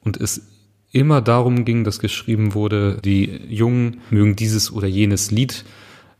und 0.00 0.16
es 0.16 0.46
immer 0.92 1.20
darum 1.20 1.64
ging, 1.64 1.84
dass 1.84 2.00
geschrieben 2.00 2.54
wurde, 2.54 2.98
die 3.04 3.40
Jungen 3.48 4.00
mögen 4.10 4.36
dieses 4.36 4.72
oder 4.72 4.86
jenes 4.86 5.30
Lied, 5.30 5.64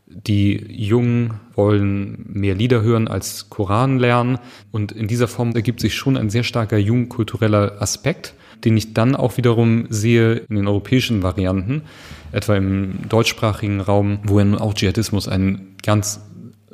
die 0.09 0.65
Jungen 0.71 1.35
wollen 1.53 2.25
mehr 2.27 2.55
Lieder 2.55 2.81
hören 2.81 3.07
als 3.07 3.49
Koran 3.49 3.99
lernen. 3.99 4.39
Und 4.71 4.91
in 4.91 5.07
dieser 5.07 5.27
Form 5.27 5.51
ergibt 5.51 5.79
sich 5.79 5.95
schon 5.95 6.17
ein 6.17 6.29
sehr 6.29 6.43
starker 6.43 6.77
jugendkultureller 6.77 7.81
Aspekt, 7.81 8.33
den 8.65 8.75
ich 8.75 8.93
dann 8.93 9.15
auch 9.15 9.37
wiederum 9.37 9.85
sehe 9.89 10.33
in 10.49 10.55
den 10.55 10.67
europäischen 10.67 11.21
Varianten, 11.21 11.83
etwa 12.31 12.55
im 12.55 13.07
deutschsprachigen 13.07 13.81
Raum, 13.81 14.19
wo 14.23 14.39
ja 14.39 14.45
nun 14.45 14.59
auch 14.59 14.73
Dschihadismus 14.73 15.27
ein 15.27 15.75
ganz 15.83 16.21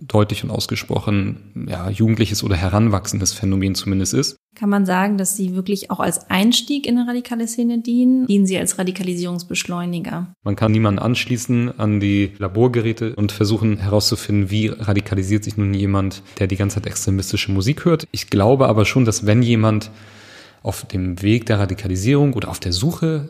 deutlich 0.08 0.44
und 0.44 0.52
ausgesprochen 0.52 1.68
ja, 1.68 1.90
jugendliches 1.90 2.44
oder 2.44 2.56
heranwachsendes 2.56 3.34
Phänomen 3.34 3.76
zumindest 3.76 4.14
ist. 4.14 4.38
Kann 4.56 4.70
man 4.70 4.86
sagen, 4.86 5.18
dass 5.18 5.36
sie 5.36 5.56
wirklich 5.56 5.92
auch 5.92 6.00
als 6.00 6.30
Einstieg 6.30 6.88
in 6.88 6.98
eine 6.98 7.10
radikale 7.10 7.48
Szene 7.48 7.80
dienen? 7.82 8.26
Dienen 8.28 8.46
sie 8.46 8.58
als 8.58 8.78
Radikalisierungsbeschleuniger? 8.78 10.34
Man 10.44 10.56
kann 10.56 10.72
niemanden 10.72 11.00
anschließen 11.00 11.78
an 11.78 12.00
die 12.00 12.32
Laborgeräte 12.38 13.16
und 13.16 13.32
versuchen 13.32 13.78
herauszufinden, 13.78 14.50
wie 14.50 14.68
radikalisiert 14.68 15.44
sich 15.44 15.58
nun 15.58 15.74
jemand, 15.74 16.24
der 16.40 16.48
die 16.48 16.56
ganze 16.56 16.76
Zeit 16.76 16.88
extremistische 16.88 17.52
Musik 17.52 17.86
hört. 17.86 18.08
Ich 18.12 18.30
glaube 18.30 18.68
aber 18.68 18.86
schon, 18.86 19.06
dass 19.06 19.26
wenn 19.26 19.42
jemand 19.42 19.92
auf 20.64 20.86
dem 20.86 21.22
Weg 21.22 21.46
der 21.46 21.60
Radikalisierung 21.60 22.34
oder 22.34 22.50
auf 22.50 22.60
der 22.60 22.74
Suche 22.74 23.30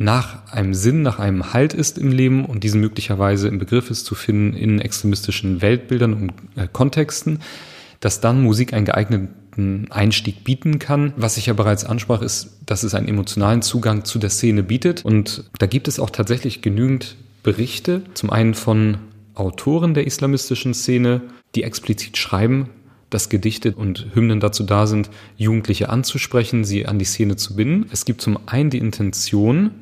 nach 0.00 0.50
einem 0.50 0.72
Sinn, 0.72 1.02
nach 1.02 1.18
einem 1.18 1.52
Halt 1.52 1.74
ist 1.74 1.98
im 1.98 2.10
Leben 2.10 2.46
und 2.46 2.64
diesen 2.64 2.80
möglicherweise 2.80 3.48
im 3.48 3.58
Begriff 3.58 3.90
ist 3.90 4.06
zu 4.06 4.14
finden 4.14 4.56
in 4.56 4.80
extremistischen 4.80 5.60
Weltbildern 5.60 6.14
und 6.14 6.32
äh, 6.56 6.66
Kontexten, 6.72 7.40
dass 8.00 8.22
dann 8.22 8.42
Musik 8.42 8.72
einen 8.72 8.86
geeigneten 8.86 9.88
Einstieg 9.90 10.42
bieten 10.42 10.78
kann. 10.78 11.12
Was 11.18 11.36
ich 11.36 11.46
ja 11.46 11.52
bereits 11.52 11.84
ansprach, 11.84 12.22
ist, 12.22 12.60
dass 12.64 12.82
es 12.82 12.94
einen 12.94 13.08
emotionalen 13.08 13.60
Zugang 13.60 14.06
zu 14.06 14.18
der 14.18 14.30
Szene 14.30 14.62
bietet. 14.62 15.04
Und 15.04 15.50
da 15.58 15.66
gibt 15.66 15.86
es 15.86 16.00
auch 16.00 16.08
tatsächlich 16.08 16.62
genügend 16.62 17.16
Berichte, 17.42 18.02
zum 18.14 18.30
einen 18.30 18.54
von 18.54 18.96
Autoren 19.34 19.92
der 19.92 20.06
islamistischen 20.06 20.72
Szene, 20.72 21.20
die 21.54 21.62
explizit 21.62 22.16
schreiben, 22.16 22.70
dass 23.10 23.28
Gedichte 23.28 23.72
und 23.72 24.06
Hymnen 24.14 24.40
dazu 24.40 24.62
da 24.62 24.86
sind, 24.86 25.10
Jugendliche 25.36 25.90
anzusprechen, 25.90 26.64
sie 26.64 26.86
an 26.86 26.98
die 26.98 27.04
Szene 27.04 27.36
zu 27.36 27.54
binden. 27.54 27.90
Es 27.92 28.06
gibt 28.06 28.22
zum 28.22 28.38
einen 28.46 28.70
die 28.70 28.78
Intention, 28.78 29.72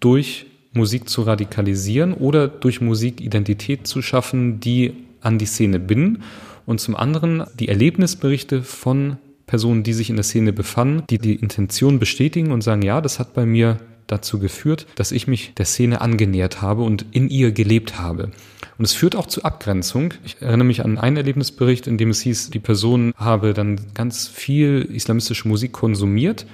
durch 0.00 0.46
Musik 0.72 1.08
zu 1.08 1.22
radikalisieren 1.22 2.14
oder 2.14 2.48
durch 2.48 2.80
Musik 2.80 3.20
Identität 3.20 3.86
zu 3.86 4.02
schaffen, 4.02 4.60
die 4.60 4.94
an 5.20 5.38
die 5.38 5.46
Szene 5.46 5.78
binden. 5.78 6.22
Und 6.66 6.80
zum 6.80 6.96
anderen 6.96 7.44
die 7.58 7.68
Erlebnisberichte 7.68 8.62
von 8.62 9.16
Personen, 9.46 9.82
die 9.82 9.94
sich 9.94 10.10
in 10.10 10.16
der 10.16 10.24
Szene 10.24 10.52
befanden, 10.52 11.04
die 11.08 11.18
die 11.18 11.34
Intention 11.34 11.98
bestätigen 11.98 12.52
und 12.52 12.62
sagen, 12.62 12.82
ja, 12.82 13.00
das 13.00 13.18
hat 13.18 13.32
bei 13.32 13.46
mir 13.46 13.78
dazu 14.06 14.38
geführt, 14.38 14.86
dass 14.94 15.12
ich 15.12 15.26
mich 15.26 15.54
der 15.54 15.66
Szene 15.66 16.00
angenähert 16.00 16.62
habe 16.62 16.82
und 16.82 17.06
in 17.12 17.28
ihr 17.28 17.52
gelebt 17.52 17.98
habe. 17.98 18.30
Und 18.78 18.84
es 18.84 18.92
führt 18.92 19.16
auch 19.16 19.26
zu 19.26 19.42
Abgrenzung. 19.44 20.14
Ich 20.24 20.40
erinnere 20.40 20.66
mich 20.66 20.84
an 20.84 20.98
einen 20.98 21.16
Erlebnisbericht, 21.16 21.86
in 21.86 21.98
dem 21.98 22.10
es 22.10 22.20
hieß, 22.20 22.50
die 22.50 22.58
Person 22.58 23.12
habe 23.16 23.54
dann 23.54 23.80
ganz 23.94 24.28
viel 24.28 24.88
islamistische 24.92 25.48
Musik 25.48 25.72
konsumiert 25.72 26.46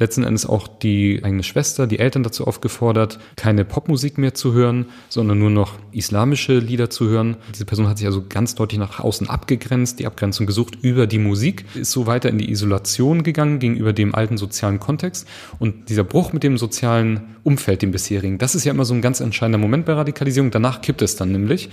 letzten 0.00 0.24
Endes 0.24 0.46
auch 0.46 0.66
die 0.66 1.20
eigene 1.22 1.42
Schwester, 1.42 1.86
die 1.86 1.98
Eltern 1.98 2.22
dazu 2.22 2.46
aufgefordert, 2.46 3.20
keine 3.36 3.64
Popmusik 3.64 4.18
mehr 4.18 4.34
zu 4.34 4.52
hören, 4.52 4.86
sondern 5.08 5.38
nur 5.38 5.50
noch 5.50 5.74
islamische 5.92 6.58
Lieder 6.58 6.90
zu 6.90 7.08
hören. 7.08 7.36
Diese 7.54 7.66
Person 7.66 7.88
hat 7.88 7.98
sich 7.98 8.06
also 8.06 8.24
ganz 8.28 8.54
deutlich 8.54 8.80
nach 8.80 8.98
außen 8.98 9.28
abgegrenzt, 9.28 10.00
die 10.00 10.06
Abgrenzung 10.06 10.46
gesucht 10.46 10.78
über 10.82 11.06
die 11.06 11.18
Musik, 11.18 11.64
ist 11.74 11.92
so 11.92 12.06
weiter 12.06 12.30
in 12.30 12.38
die 12.38 12.50
Isolation 12.50 13.22
gegangen 13.22 13.58
gegenüber 13.58 13.92
dem 13.92 14.14
alten 14.14 14.38
sozialen 14.38 14.80
Kontext. 14.80 15.28
Und 15.58 15.88
dieser 15.90 16.04
Bruch 16.04 16.32
mit 16.32 16.42
dem 16.42 16.58
sozialen 16.58 17.36
Umfeld, 17.44 17.82
dem 17.82 17.92
bisherigen, 17.92 18.38
das 18.38 18.54
ist 18.54 18.64
ja 18.64 18.72
immer 18.72 18.84
so 18.84 18.94
ein 18.94 19.02
ganz 19.02 19.20
entscheidender 19.20 19.58
Moment 19.58 19.84
bei 19.84 19.92
Radikalisierung. 19.92 20.50
Danach 20.50 20.80
kippt 20.80 21.02
es 21.02 21.16
dann 21.16 21.32
nämlich. 21.32 21.68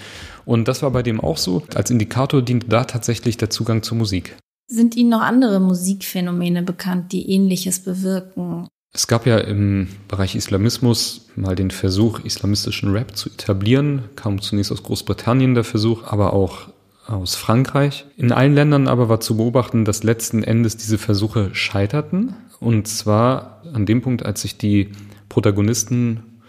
Und 0.46 0.68
das 0.68 0.84
war 0.84 0.92
bei 0.92 1.04
dem 1.04 1.20
auch 1.22 1.38
so. 1.38 1.64
Als 1.74 1.90
Indikator 1.90 2.42
dient 2.42 2.72
da 2.72 2.84
tatsächlich 2.84 3.38
der 3.38 3.50
Zugang 3.50 3.84
zur 3.84 3.98
Musik. 3.98 4.36
Sind 4.70 4.98
Ihnen 4.98 5.10
noch 5.10 5.22
andere 5.22 5.62
Musikphänomene 5.62 6.62
bekannt, 6.62 7.14
die 7.14 7.32
Ähnliches 7.32 7.80
bewirken? 7.80 8.68
Es 8.94 9.08
gab 9.08 9.26
ja 9.26 9.38
im 9.38 9.88
Bereich 10.10 10.36
Islamismus 10.36 11.28
mal 11.36 11.56
den 11.56 11.72
Versuch, 11.72 12.20
islamistischen 12.20 12.92
Rap 12.92 13.16
zu 13.16 13.30
etablieren. 13.30 14.04
Kam 14.18 14.42
zunächst 14.42 14.72
aus 14.74 14.84
Großbritannien 14.84 15.56
der 15.56 15.64
Versuch, 15.64 16.04
aber 16.04 16.34
auch 16.34 16.68
aus 17.06 17.36
Frankreich. 17.36 18.06
In 18.18 18.34
allen 18.34 18.54
Ländern 18.54 18.90
aber 18.90 19.08
war 19.08 19.22
zu 19.22 19.38
beobachten, 19.38 19.86
dass 19.86 20.04
letzten 20.04 20.44
Endes 20.44 20.76
diese 20.76 20.98
Versuche 20.98 21.54
scheiterten. 21.54 22.36
Und 22.60 22.90
zwar 22.90 23.62
an 23.72 23.86
dem 23.86 24.02
Punkt, 24.02 24.26
als 24.26 24.42
sich 24.42 24.58
die 24.58 24.92
Protagonisten 25.30 26.42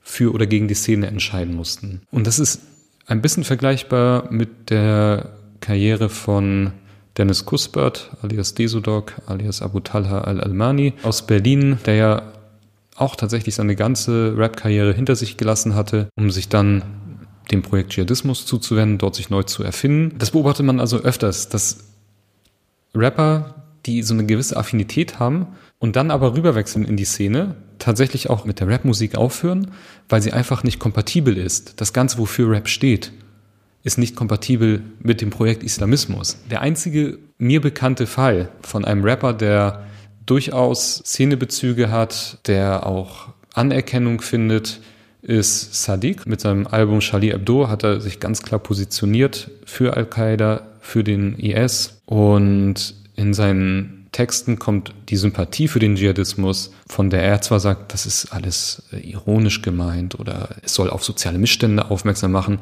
für 0.00 0.32
oder 0.32 0.46
gegen 0.46 0.68
die 0.68 0.74
Szene 0.74 1.08
entscheiden 1.08 1.54
mussten. 1.54 2.02
Und 2.12 2.26
das 2.28 2.38
ist 2.38 2.60
ein 3.06 3.22
bisschen 3.22 3.42
vergleichbar 3.42 4.30
mit 4.30 4.70
der 4.70 5.30
Karriere 5.60 6.08
von 6.08 6.72
Dennis 7.16 7.44
Kuspert, 7.44 8.10
alias 8.22 8.54
Desodog, 8.54 9.12
alias 9.26 9.62
Abu 9.62 9.80
Talha 9.80 10.22
al-Almani 10.22 10.94
aus 11.02 11.26
Berlin, 11.26 11.78
der 11.86 11.94
ja 11.94 12.22
auch 12.96 13.16
tatsächlich 13.16 13.54
seine 13.54 13.76
ganze 13.76 14.34
Rap-Karriere 14.36 14.92
hinter 14.92 15.16
sich 15.16 15.36
gelassen 15.36 15.74
hatte, 15.74 16.08
um 16.16 16.30
sich 16.30 16.48
dann 16.48 16.82
dem 17.50 17.62
Projekt 17.62 17.90
Dschihadismus 17.90 18.46
zuzuwenden, 18.46 18.98
dort 18.98 19.14
sich 19.14 19.30
neu 19.30 19.42
zu 19.42 19.62
erfinden. 19.62 20.16
Das 20.18 20.30
beobachtet 20.30 20.66
man 20.66 20.80
also 20.80 20.98
öfters, 20.98 21.48
dass 21.48 21.84
Rapper, 22.94 23.62
die 23.86 24.02
so 24.02 24.14
eine 24.14 24.26
gewisse 24.26 24.56
Affinität 24.56 25.18
haben 25.18 25.48
und 25.78 25.96
dann 25.96 26.10
aber 26.10 26.34
rüberwechseln 26.34 26.84
in 26.84 26.96
die 26.96 27.04
Szene, 27.04 27.56
tatsächlich 27.78 28.30
auch 28.30 28.44
mit 28.44 28.60
der 28.60 28.68
Rapmusik 28.68 29.16
aufhören, 29.16 29.72
weil 30.08 30.22
sie 30.22 30.32
einfach 30.32 30.62
nicht 30.62 30.78
kompatibel 30.78 31.36
ist. 31.36 31.80
Das 31.80 31.92
Ganze, 31.92 32.18
wofür 32.18 32.50
Rap 32.50 32.68
steht 32.68 33.12
ist 33.84 33.98
nicht 33.98 34.16
kompatibel 34.16 34.82
mit 34.98 35.20
dem 35.20 35.30
Projekt 35.30 35.62
Islamismus. 35.62 36.38
Der 36.50 36.62
einzige 36.62 37.18
mir 37.38 37.60
bekannte 37.60 38.06
Fall 38.06 38.48
von 38.62 38.84
einem 38.84 39.04
Rapper, 39.04 39.34
der 39.34 39.84
durchaus 40.26 40.96
Szenebezüge 41.04 41.90
hat, 41.90 42.38
der 42.46 42.86
auch 42.86 43.28
Anerkennung 43.52 44.22
findet, 44.22 44.80
ist 45.20 45.84
Sadiq. 45.84 46.26
Mit 46.26 46.40
seinem 46.40 46.66
Album 46.66 47.00
Charlie 47.00 47.32
Hebdo 47.32 47.68
hat 47.68 47.84
er 47.84 48.00
sich 48.00 48.20
ganz 48.20 48.42
klar 48.42 48.58
positioniert 48.58 49.50
für 49.64 49.96
Al-Qaida, 49.96 50.66
für 50.80 51.04
den 51.04 51.38
IS 51.38 52.00
und 52.06 52.94
in 53.16 53.32
seinen 53.32 54.04
Texten 54.12 54.58
kommt 54.58 54.94
die 55.08 55.16
Sympathie 55.16 55.66
für 55.66 55.80
den 55.80 55.96
Dschihadismus, 55.96 56.70
von 56.86 57.10
der 57.10 57.22
er 57.22 57.40
zwar 57.40 57.58
sagt, 57.58 57.92
das 57.92 58.06
ist 58.06 58.26
alles 58.32 58.82
äh, 58.92 58.98
ironisch 58.98 59.60
gemeint 59.60 60.18
oder 60.20 60.50
es 60.62 60.74
soll 60.74 60.88
auf 60.88 61.04
soziale 61.04 61.38
Missstände 61.38 61.90
aufmerksam 61.90 62.30
machen. 62.30 62.60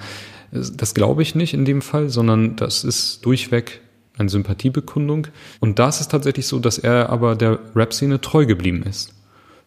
Das 0.52 0.92
glaube 0.94 1.22
ich 1.22 1.34
nicht 1.34 1.54
in 1.54 1.64
dem 1.64 1.80
Fall, 1.80 2.10
sondern 2.10 2.56
das 2.56 2.84
ist 2.84 3.24
durchweg 3.24 3.80
eine 4.18 4.28
Sympathiebekundung. 4.28 5.28
Und 5.60 5.78
da 5.78 5.88
ist 5.88 6.00
es 6.00 6.08
tatsächlich 6.08 6.46
so, 6.46 6.58
dass 6.58 6.78
er 6.78 7.08
aber 7.08 7.34
der 7.34 7.58
Rap-Szene 7.74 8.20
treu 8.20 8.44
geblieben 8.44 8.82
ist. 8.82 9.14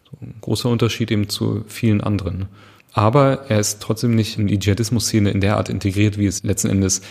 So 0.04 0.18
ein 0.20 0.36
großer 0.40 0.68
Unterschied 0.68 1.10
eben 1.10 1.28
zu 1.28 1.64
vielen 1.66 2.00
anderen. 2.00 2.46
Aber 2.92 3.50
er 3.50 3.58
ist 3.58 3.82
trotzdem 3.82 4.14
nicht 4.14 4.38
in 4.38 4.46
die 4.46 4.58
Dschihadismus-Szene 4.58 5.30
in 5.30 5.40
der 5.40 5.56
Art 5.56 5.68
integriert, 5.68 6.18
wie 6.18 6.26
es 6.26 6.44
letzten 6.44 6.70
Endes 6.70 7.02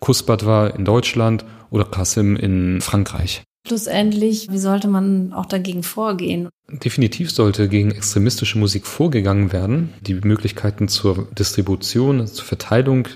Kusbat 0.00 0.46
war 0.46 0.74
in 0.74 0.84
Deutschland 0.84 1.44
oder 1.70 1.84
Qasim 1.84 2.34
in 2.34 2.80
Frankreich. 2.80 3.42
Schlussendlich, 3.68 4.48
wie 4.50 4.58
sollte 4.58 4.88
man 4.88 5.34
auch 5.34 5.44
dagegen 5.44 5.82
vorgehen? 5.82 6.48
Definitiv 6.70 7.30
sollte 7.30 7.68
gegen 7.68 7.90
extremistische 7.90 8.56
Musik 8.56 8.86
vorgegangen 8.86 9.52
werden. 9.52 9.92
Die 10.00 10.14
Möglichkeiten 10.14 10.88
zur 10.88 11.28
Distribution, 11.38 12.26
zur 12.26 12.46
Verteilung 12.46 13.08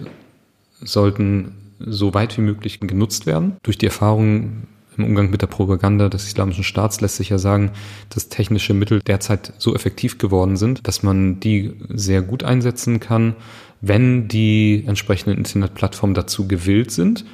sollten 0.82 1.54
so 1.78 2.12
weit 2.12 2.36
wie 2.36 2.42
möglich 2.42 2.80
genutzt 2.80 3.24
werden. 3.24 3.56
Durch 3.62 3.78
die 3.78 3.86
Erfahrung 3.86 4.64
im 4.98 5.04
Umgang 5.04 5.30
mit 5.30 5.40
der 5.40 5.46
Propaganda 5.46 6.10
des 6.10 6.26
Islamischen 6.26 6.64
Staats 6.64 7.00
lässt 7.00 7.16
sich 7.16 7.30
ja 7.30 7.38
sagen, 7.38 7.70
dass 8.10 8.28
technische 8.28 8.74
Mittel 8.74 9.00
derzeit 9.00 9.54
so 9.56 9.74
effektiv 9.74 10.18
geworden 10.18 10.58
sind, 10.58 10.86
dass 10.86 11.02
man 11.02 11.40
die 11.40 11.72
sehr 11.88 12.20
gut 12.20 12.44
einsetzen 12.44 13.00
kann, 13.00 13.36
wenn 13.80 14.28
die 14.28 14.84
entsprechenden 14.86 15.38
Internetplattformen 15.38 16.14
dazu 16.14 16.46
gewillt 16.46 16.90
sind. 16.90 17.24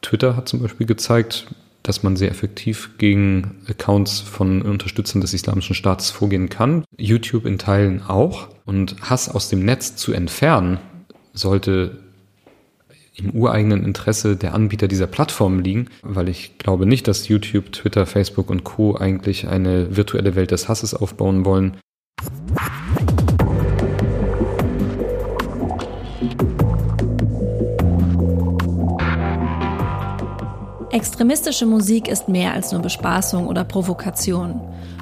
Twitter 0.00 0.36
hat 0.36 0.48
zum 0.48 0.62
Beispiel 0.62 0.86
gezeigt, 0.86 1.48
dass 1.82 2.02
man 2.02 2.16
sehr 2.16 2.30
effektiv 2.30 2.90
gegen 2.98 3.56
Accounts 3.68 4.20
von 4.20 4.62
Unterstützern 4.62 5.20
des 5.20 5.34
Islamischen 5.34 5.74
Staates 5.74 6.10
vorgehen 6.10 6.48
kann. 6.48 6.84
YouTube 6.96 7.46
in 7.46 7.58
Teilen 7.58 8.02
auch. 8.02 8.48
Und 8.64 8.96
Hass 9.02 9.28
aus 9.28 9.48
dem 9.48 9.64
Netz 9.64 9.96
zu 9.96 10.12
entfernen, 10.12 10.78
sollte 11.32 11.98
im 13.14 13.30
ureigenen 13.30 13.84
Interesse 13.84 14.36
der 14.36 14.54
Anbieter 14.54 14.88
dieser 14.88 15.06
Plattformen 15.06 15.62
liegen, 15.62 15.88
weil 16.02 16.28
ich 16.28 16.58
glaube 16.58 16.86
nicht, 16.86 17.08
dass 17.08 17.28
YouTube, 17.28 17.72
Twitter, 17.72 18.06
Facebook 18.06 18.48
und 18.48 18.64
Co 18.64 18.96
eigentlich 18.96 19.48
eine 19.48 19.96
virtuelle 19.96 20.34
Welt 20.34 20.50
des 20.50 20.68
Hasses 20.68 20.94
aufbauen 20.94 21.44
wollen. 21.44 21.76
Extremistische 31.02 31.66
Musik 31.66 32.06
ist 32.06 32.28
mehr 32.28 32.52
als 32.52 32.70
nur 32.70 32.80
Bespaßung 32.80 33.48
oder 33.48 33.64
Provokation. 33.64 34.60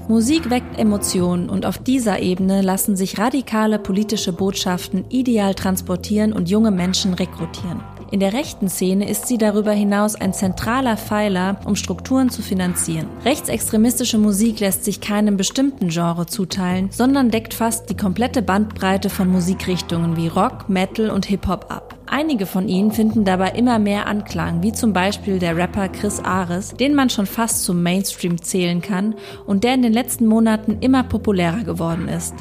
Musik 0.08 0.48
weckt 0.48 0.78
Emotionen 0.78 1.50
und 1.50 1.66
auf 1.66 1.76
dieser 1.76 2.20
Ebene 2.20 2.62
lassen 2.62 2.96
sich 2.96 3.18
radikale 3.18 3.78
politische 3.78 4.32
Botschaften 4.32 5.04
ideal 5.10 5.54
transportieren 5.54 6.32
und 6.32 6.48
junge 6.48 6.70
Menschen 6.70 7.12
rekrutieren. 7.12 7.82
In 8.10 8.18
der 8.18 8.32
rechten 8.32 8.70
Szene 8.70 9.10
ist 9.10 9.26
sie 9.26 9.36
darüber 9.36 9.72
hinaus 9.72 10.14
ein 10.14 10.32
zentraler 10.32 10.96
Pfeiler, 10.96 11.60
um 11.66 11.76
Strukturen 11.76 12.30
zu 12.30 12.40
finanzieren. 12.40 13.06
Rechtsextremistische 13.26 14.16
Musik 14.16 14.60
lässt 14.60 14.86
sich 14.86 15.02
keinem 15.02 15.36
bestimmten 15.36 15.90
Genre 15.90 16.24
zuteilen, 16.24 16.88
sondern 16.90 17.30
deckt 17.30 17.52
fast 17.52 17.90
die 17.90 17.96
komplette 17.96 18.40
Bandbreite 18.40 19.10
von 19.10 19.28
Musikrichtungen 19.28 20.16
wie 20.16 20.28
Rock, 20.28 20.70
Metal 20.70 21.10
und 21.10 21.26
Hip-Hop 21.26 21.66
ab. 21.68 21.99
Einige 22.12 22.44
von 22.46 22.68
ihnen 22.68 22.90
finden 22.90 23.24
dabei 23.24 23.50
immer 23.50 23.78
mehr 23.78 24.08
Anklang, 24.08 24.64
wie 24.64 24.72
zum 24.72 24.92
Beispiel 24.92 25.38
der 25.38 25.56
Rapper 25.56 25.88
Chris 25.88 26.18
Ares, 26.18 26.74
den 26.74 26.96
man 26.96 27.08
schon 27.08 27.26
fast 27.26 27.62
zum 27.62 27.84
Mainstream 27.84 28.42
zählen 28.42 28.82
kann 28.82 29.14
und 29.46 29.62
der 29.62 29.74
in 29.74 29.82
den 29.82 29.92
letzten 29.92 30.26
Monaten 30.26 30.78
immer 30.80 31.04
populärer 31.04 31.62
geworden 31.62 32.08
ist. 32.08 32.34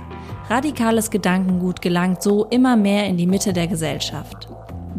Radikales 0.49 1.11
Gedankengut 1.11 1.83
gelangt 1.83 2.23
so 2.23 2.45
immer 2.45 2.75
mehr 2.75 3.05
in 3.05 3.17
die 3.17 3.27
Mitte 3.27 3.53
der 3.53 3.67
Gesellschaft. 3.67 4.47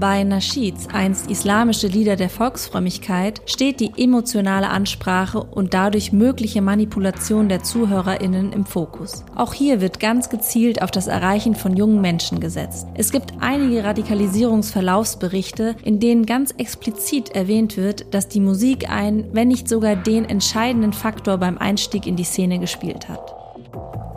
Bei 0.01 0.25
Nashids, 0.25 0.89
einst 0.91 1.31
islamische 1.31 1.87
Lieder 1.87 2.17
der 2.17 2.31
Volksfrömmigkeit, 2.31 3.43
steht 3.45 3.81
die 3.81 3.93
emotionale 3.99 4.71
Ansprache 4.71 5.43
und 5.43 5.75
dadurch 5.75 6.11
mögliche 6.11 6.63
Manipulation 6.63 7.51
der 7.51 7.63
ZuhörerInnen 7.63 8.55
im 8.55 8.65
Fokus. 8.65 9.27
Auch 9.37 9.53
hier 9.53 9.83
wird 9.83 10.01
ganz 10.01 10.31
gezielt 10.31 10.81
auf 10.81 10.91
das 10.91 11.07
Erreichen 11.07 11.55
von 11.55 11.77
jungen 11.77 12.01
Menschen 12.01 12.41
gesetzt. 12.41 12.87
Es 12.95 13.13
gibt 13.13 13.35
einige 13.41 13.85
Radikalisierungsverlaufsberichte, 13.85 15.77
in 15.85 16.01
denen 16.01 16.25
ganz 16.25 16.53
explizit 16.53 17.35
erwähnt 17.35 17.77
wird, 17.77 18.15
dass 18.15 18.27
die 18.27 18.41
Musik 18.41 18.89
ein, 18.89 19.27
wenn 19.33 19.49
nicht 19.49 19.69
sogar 19.69 19.97
den 19.97 20.25
entscheidenden 20.25 20.95
Faktor 20.95 21.37
beim 21.37 21.59
Einstieg 21.59 22.07
in 22.07 22.17
die 22.17 22.25
Szene 22.25 22.59
gespielt 22.59 23.11
hat. 23.11 23.40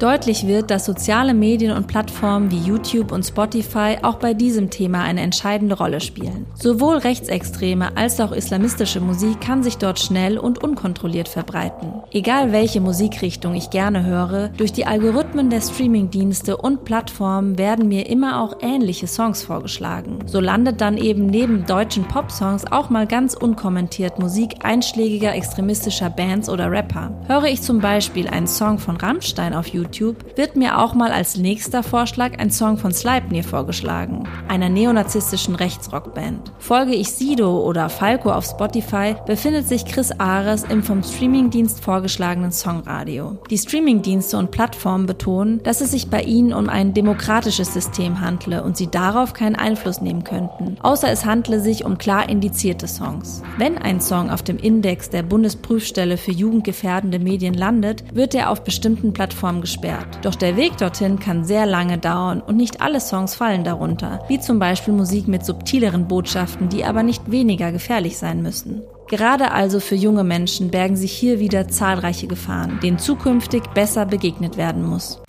Deutlich 0.04 0.46
wird, 0.48 0.70
dass 0.70 0.84
soziale 0.84 1.34
Medien 1.34 1.72
und 1.72 1.88
Plattformen 1.88 2.52
wie 2.52 2.58
YouTube 2.58 3.13
und 3.13 3.24
Spotify 3.24 4.00
auch 4.02 4.16
bei 4.16 4.34
diesem 4.34 4.70
Thema 4.70 5.02
eine 5.02 5.22
entscheidende 5.22 5.78
Rolle 5.78 6.02
spielen. 6.02 6.46
Sowohl 6.56 6.98
rechtsextreme 6.98 7.96
als 7.96 8.20
auch 8.20 8.34
islamistische 8.34 9.00
Musik 9.00 9.39
kann 9.39 9.63
sich 9.63 9.78
dort 9.78 10.02
schnell 10.02 10.38
und 10.38 10.62
unkontrolliert 10.62 11.30
verbreiten. 11.30 11.94
Egal 12.12 12.52
welche 12.52 12.82
Musikrichtung 12.82 13.56
ich 13.56 13.70
gerne 13.70 14.06
höre, 14.06 14.50
durch 14.50 14.74
die 14.74 14.86
Algorithmen 14.86 15.50
der 15.50 15.62
Streamingdienste 15.62 16.58
und 16.58 16.84
Plattformen 16.84 17.58
werden 17.58 17.88
mir 17.88 18.10
immer 18.10 18.42
auch 18.42 18.58
ähnliche 18.60 19.08
Songs 19.08 19.44
vorgeschlagen. 19.44 20.20
So 20.26 20.42
landet 20.42 20.82
dann 20.82 20.98
eben 20.98 21.28
neben 21.28 21.66
deutschen 21.66 22.04
Popsongs 22.10 22.70
auch 22.70 22.89
mal 22.89 23.08
ganz 23.08 23.36
unkommentiert 23.36 24.20
Musik 24.20 24.66
einschlägiger 24.66 25.34
extremistischer 25.34 26.10
Bands 26.10 26.50
oder 26.50 26.70
Rapper. 26.70 27.18
Höre 27.28 27.46
ich 27.46 27.62
zum 27.62 27.80
Beispiel 27.80 28.28
einen 28.28 28.48
Song 28.48 28.80
von 28.80 28.98
Rammstein 28.98 29.54
auf 29.54 29.68
YouTube, 29.68 29.93
YouTube 29.94 30.38
wird 30.38 30.56
mir 30.56 30.80
auch 30.80 30.94
mal 30.94 31.12
als 31.12 31.38
nächster 31.38 31.84
Vorschlag 31.84 32.40
ein 32.40 32.50
Song 32.50 32.78
von 32.78 32.92
Sleipnir 32.92 33.44
vorgeschlagen, 33.44 34.28
einer 34.48 34.70
neonazistischen 34.70 35.56
Rechtsrockband. 35.56 36.52
Folge 36.58 36.94
ich 36.94 37.12
Sido 37.12 37.62
oder 37.62 37.90
Falco 37.90 38.32
auf 38.32 38.46
Spotify, 38.46 39.16
befindet 39.26 39.68
sich 39.68 39.86
Chris 39.86 40.12
Ares 40.12 40.64
im 40.64 40.84
vom 40.84 41.04
Streamingdienst 41.04 41.84
vorgeschlagenen 41.84 42.52
Songradio. 42.52 43.38
Die 43.50 43.58
Streamingdienste 43.58 44.38
und 44.38 44.52
Plattformen 44.52 45.06
betonen, 45.06 45.62
dass 45.64 45.82
es 45.82 45.92
sich 45.92 46.10
bei 46.10 46.24
ihnen 46.24 46.54
um 46.54 46.70
ein 46.70 46.94
demokratisches 46.94 47.74
System 47.74 48.20
handle 48.20 48.64
und 48.64 48.78
sie 48.78 48.88
darauf 48.88 49.34
keinen 49.34 49.56
Einfluss 49.56 50.02
nehmen 50.02 50.24
könnten, 50.24 50.78
außer 50.82 51.12
es 51.12 51.26
handle 51.26 51.60
sich 51.60 51.86
um 51.86 51.98
klar 51.98 52.30
indizierte 52.30 52.88
Songs. 52.88 53.44
Wenn 53.58 53.78
ein 53.78 54.02
Song 54.02 54.30
auf 54.32 54.42
dem 54.42 54.58
Index 54.58 55.10
der 55.10 55.24
Bundesprüfstelle 55.24 56.18
für 56.18 56.32
jugendgefährdende 56.32 57.20
Medien 57.20 57.54
landet, 57.54 58.04
wird 58.14 58.34
er 58.34 58.50
auf 58.50 58.64
bestimmten 58.64 59.14
Plattformen 59.14 59.62
gesperrt. 59.84 60.19
Doch 60.24 60.36
der 60.36 60.56
Weg 60.56 60.78
dorthin 60.78 61.19
kann 61.19 61.43
sehr 61.43 61.65
lange 61.65 61.98
dauern 61.98 62.41
und 62.41 62.58
nicht 62.58 62.82
alle 62.82 63.00
Songs 63.00 63.36
fallen 63.36 63.63
darunter, 63.63 64.24
wie 64.28 64.39
zum 64.39 64.60
Beispiel 64.60 64.93
Musik 64.93 65.28
mit 65.28 65.46
subtileren 65.46 66.08
Botschaften, 66.08 66.69
die 66.69 66.86
aber 66.86 67.04
nicht 67.04 67.30
weniger 67.30 67.72
gefährlich 67.72 68.17
sein 68.17 68.41
müssen. 68.41 68.82
Gerade 69.10 69.52
also 69.52 69.80
für 69.80 69.96
junge 69.96 70.24
Menschen 70.24 70.72
bergen 70.72 70.96
sich 70.96 71.12
hier 71.12 71.39
wieder 71.39 71.67
zahlreiche 71.67 72.28
Gefahren, 72.28 72.80
denen 72.82 72.98
zukünftig 72.98 73.63
besser 73.74 74.06
begegnet 74.06 74.58
werden 74.58 74.84
muss. 74.84 75.22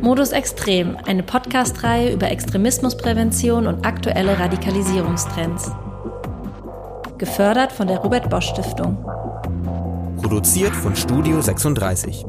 Modus 0.00 0.30
Extrem, 0.30 0.96
eine 1.06 1.22
Podcast-Reihe 1.24 2.12
über 2.12 2.30
Extremismusprävention 2.30 3.66
und 3.66 3.84
aktuelle 3.84 4.38
Radikalisierungstrends. 4.38 5.72
Gefördert 7.18 7.72
von 7.72 7.88
der 7.88 7.98
Robert 7.98 8.30
Bosch 8.30 8.46
Stiftung. 8.46 8.96
Produziert 10.18 10.74
von 10.74 10.96
Studio 10.96 11.40
36. 11.40 12.26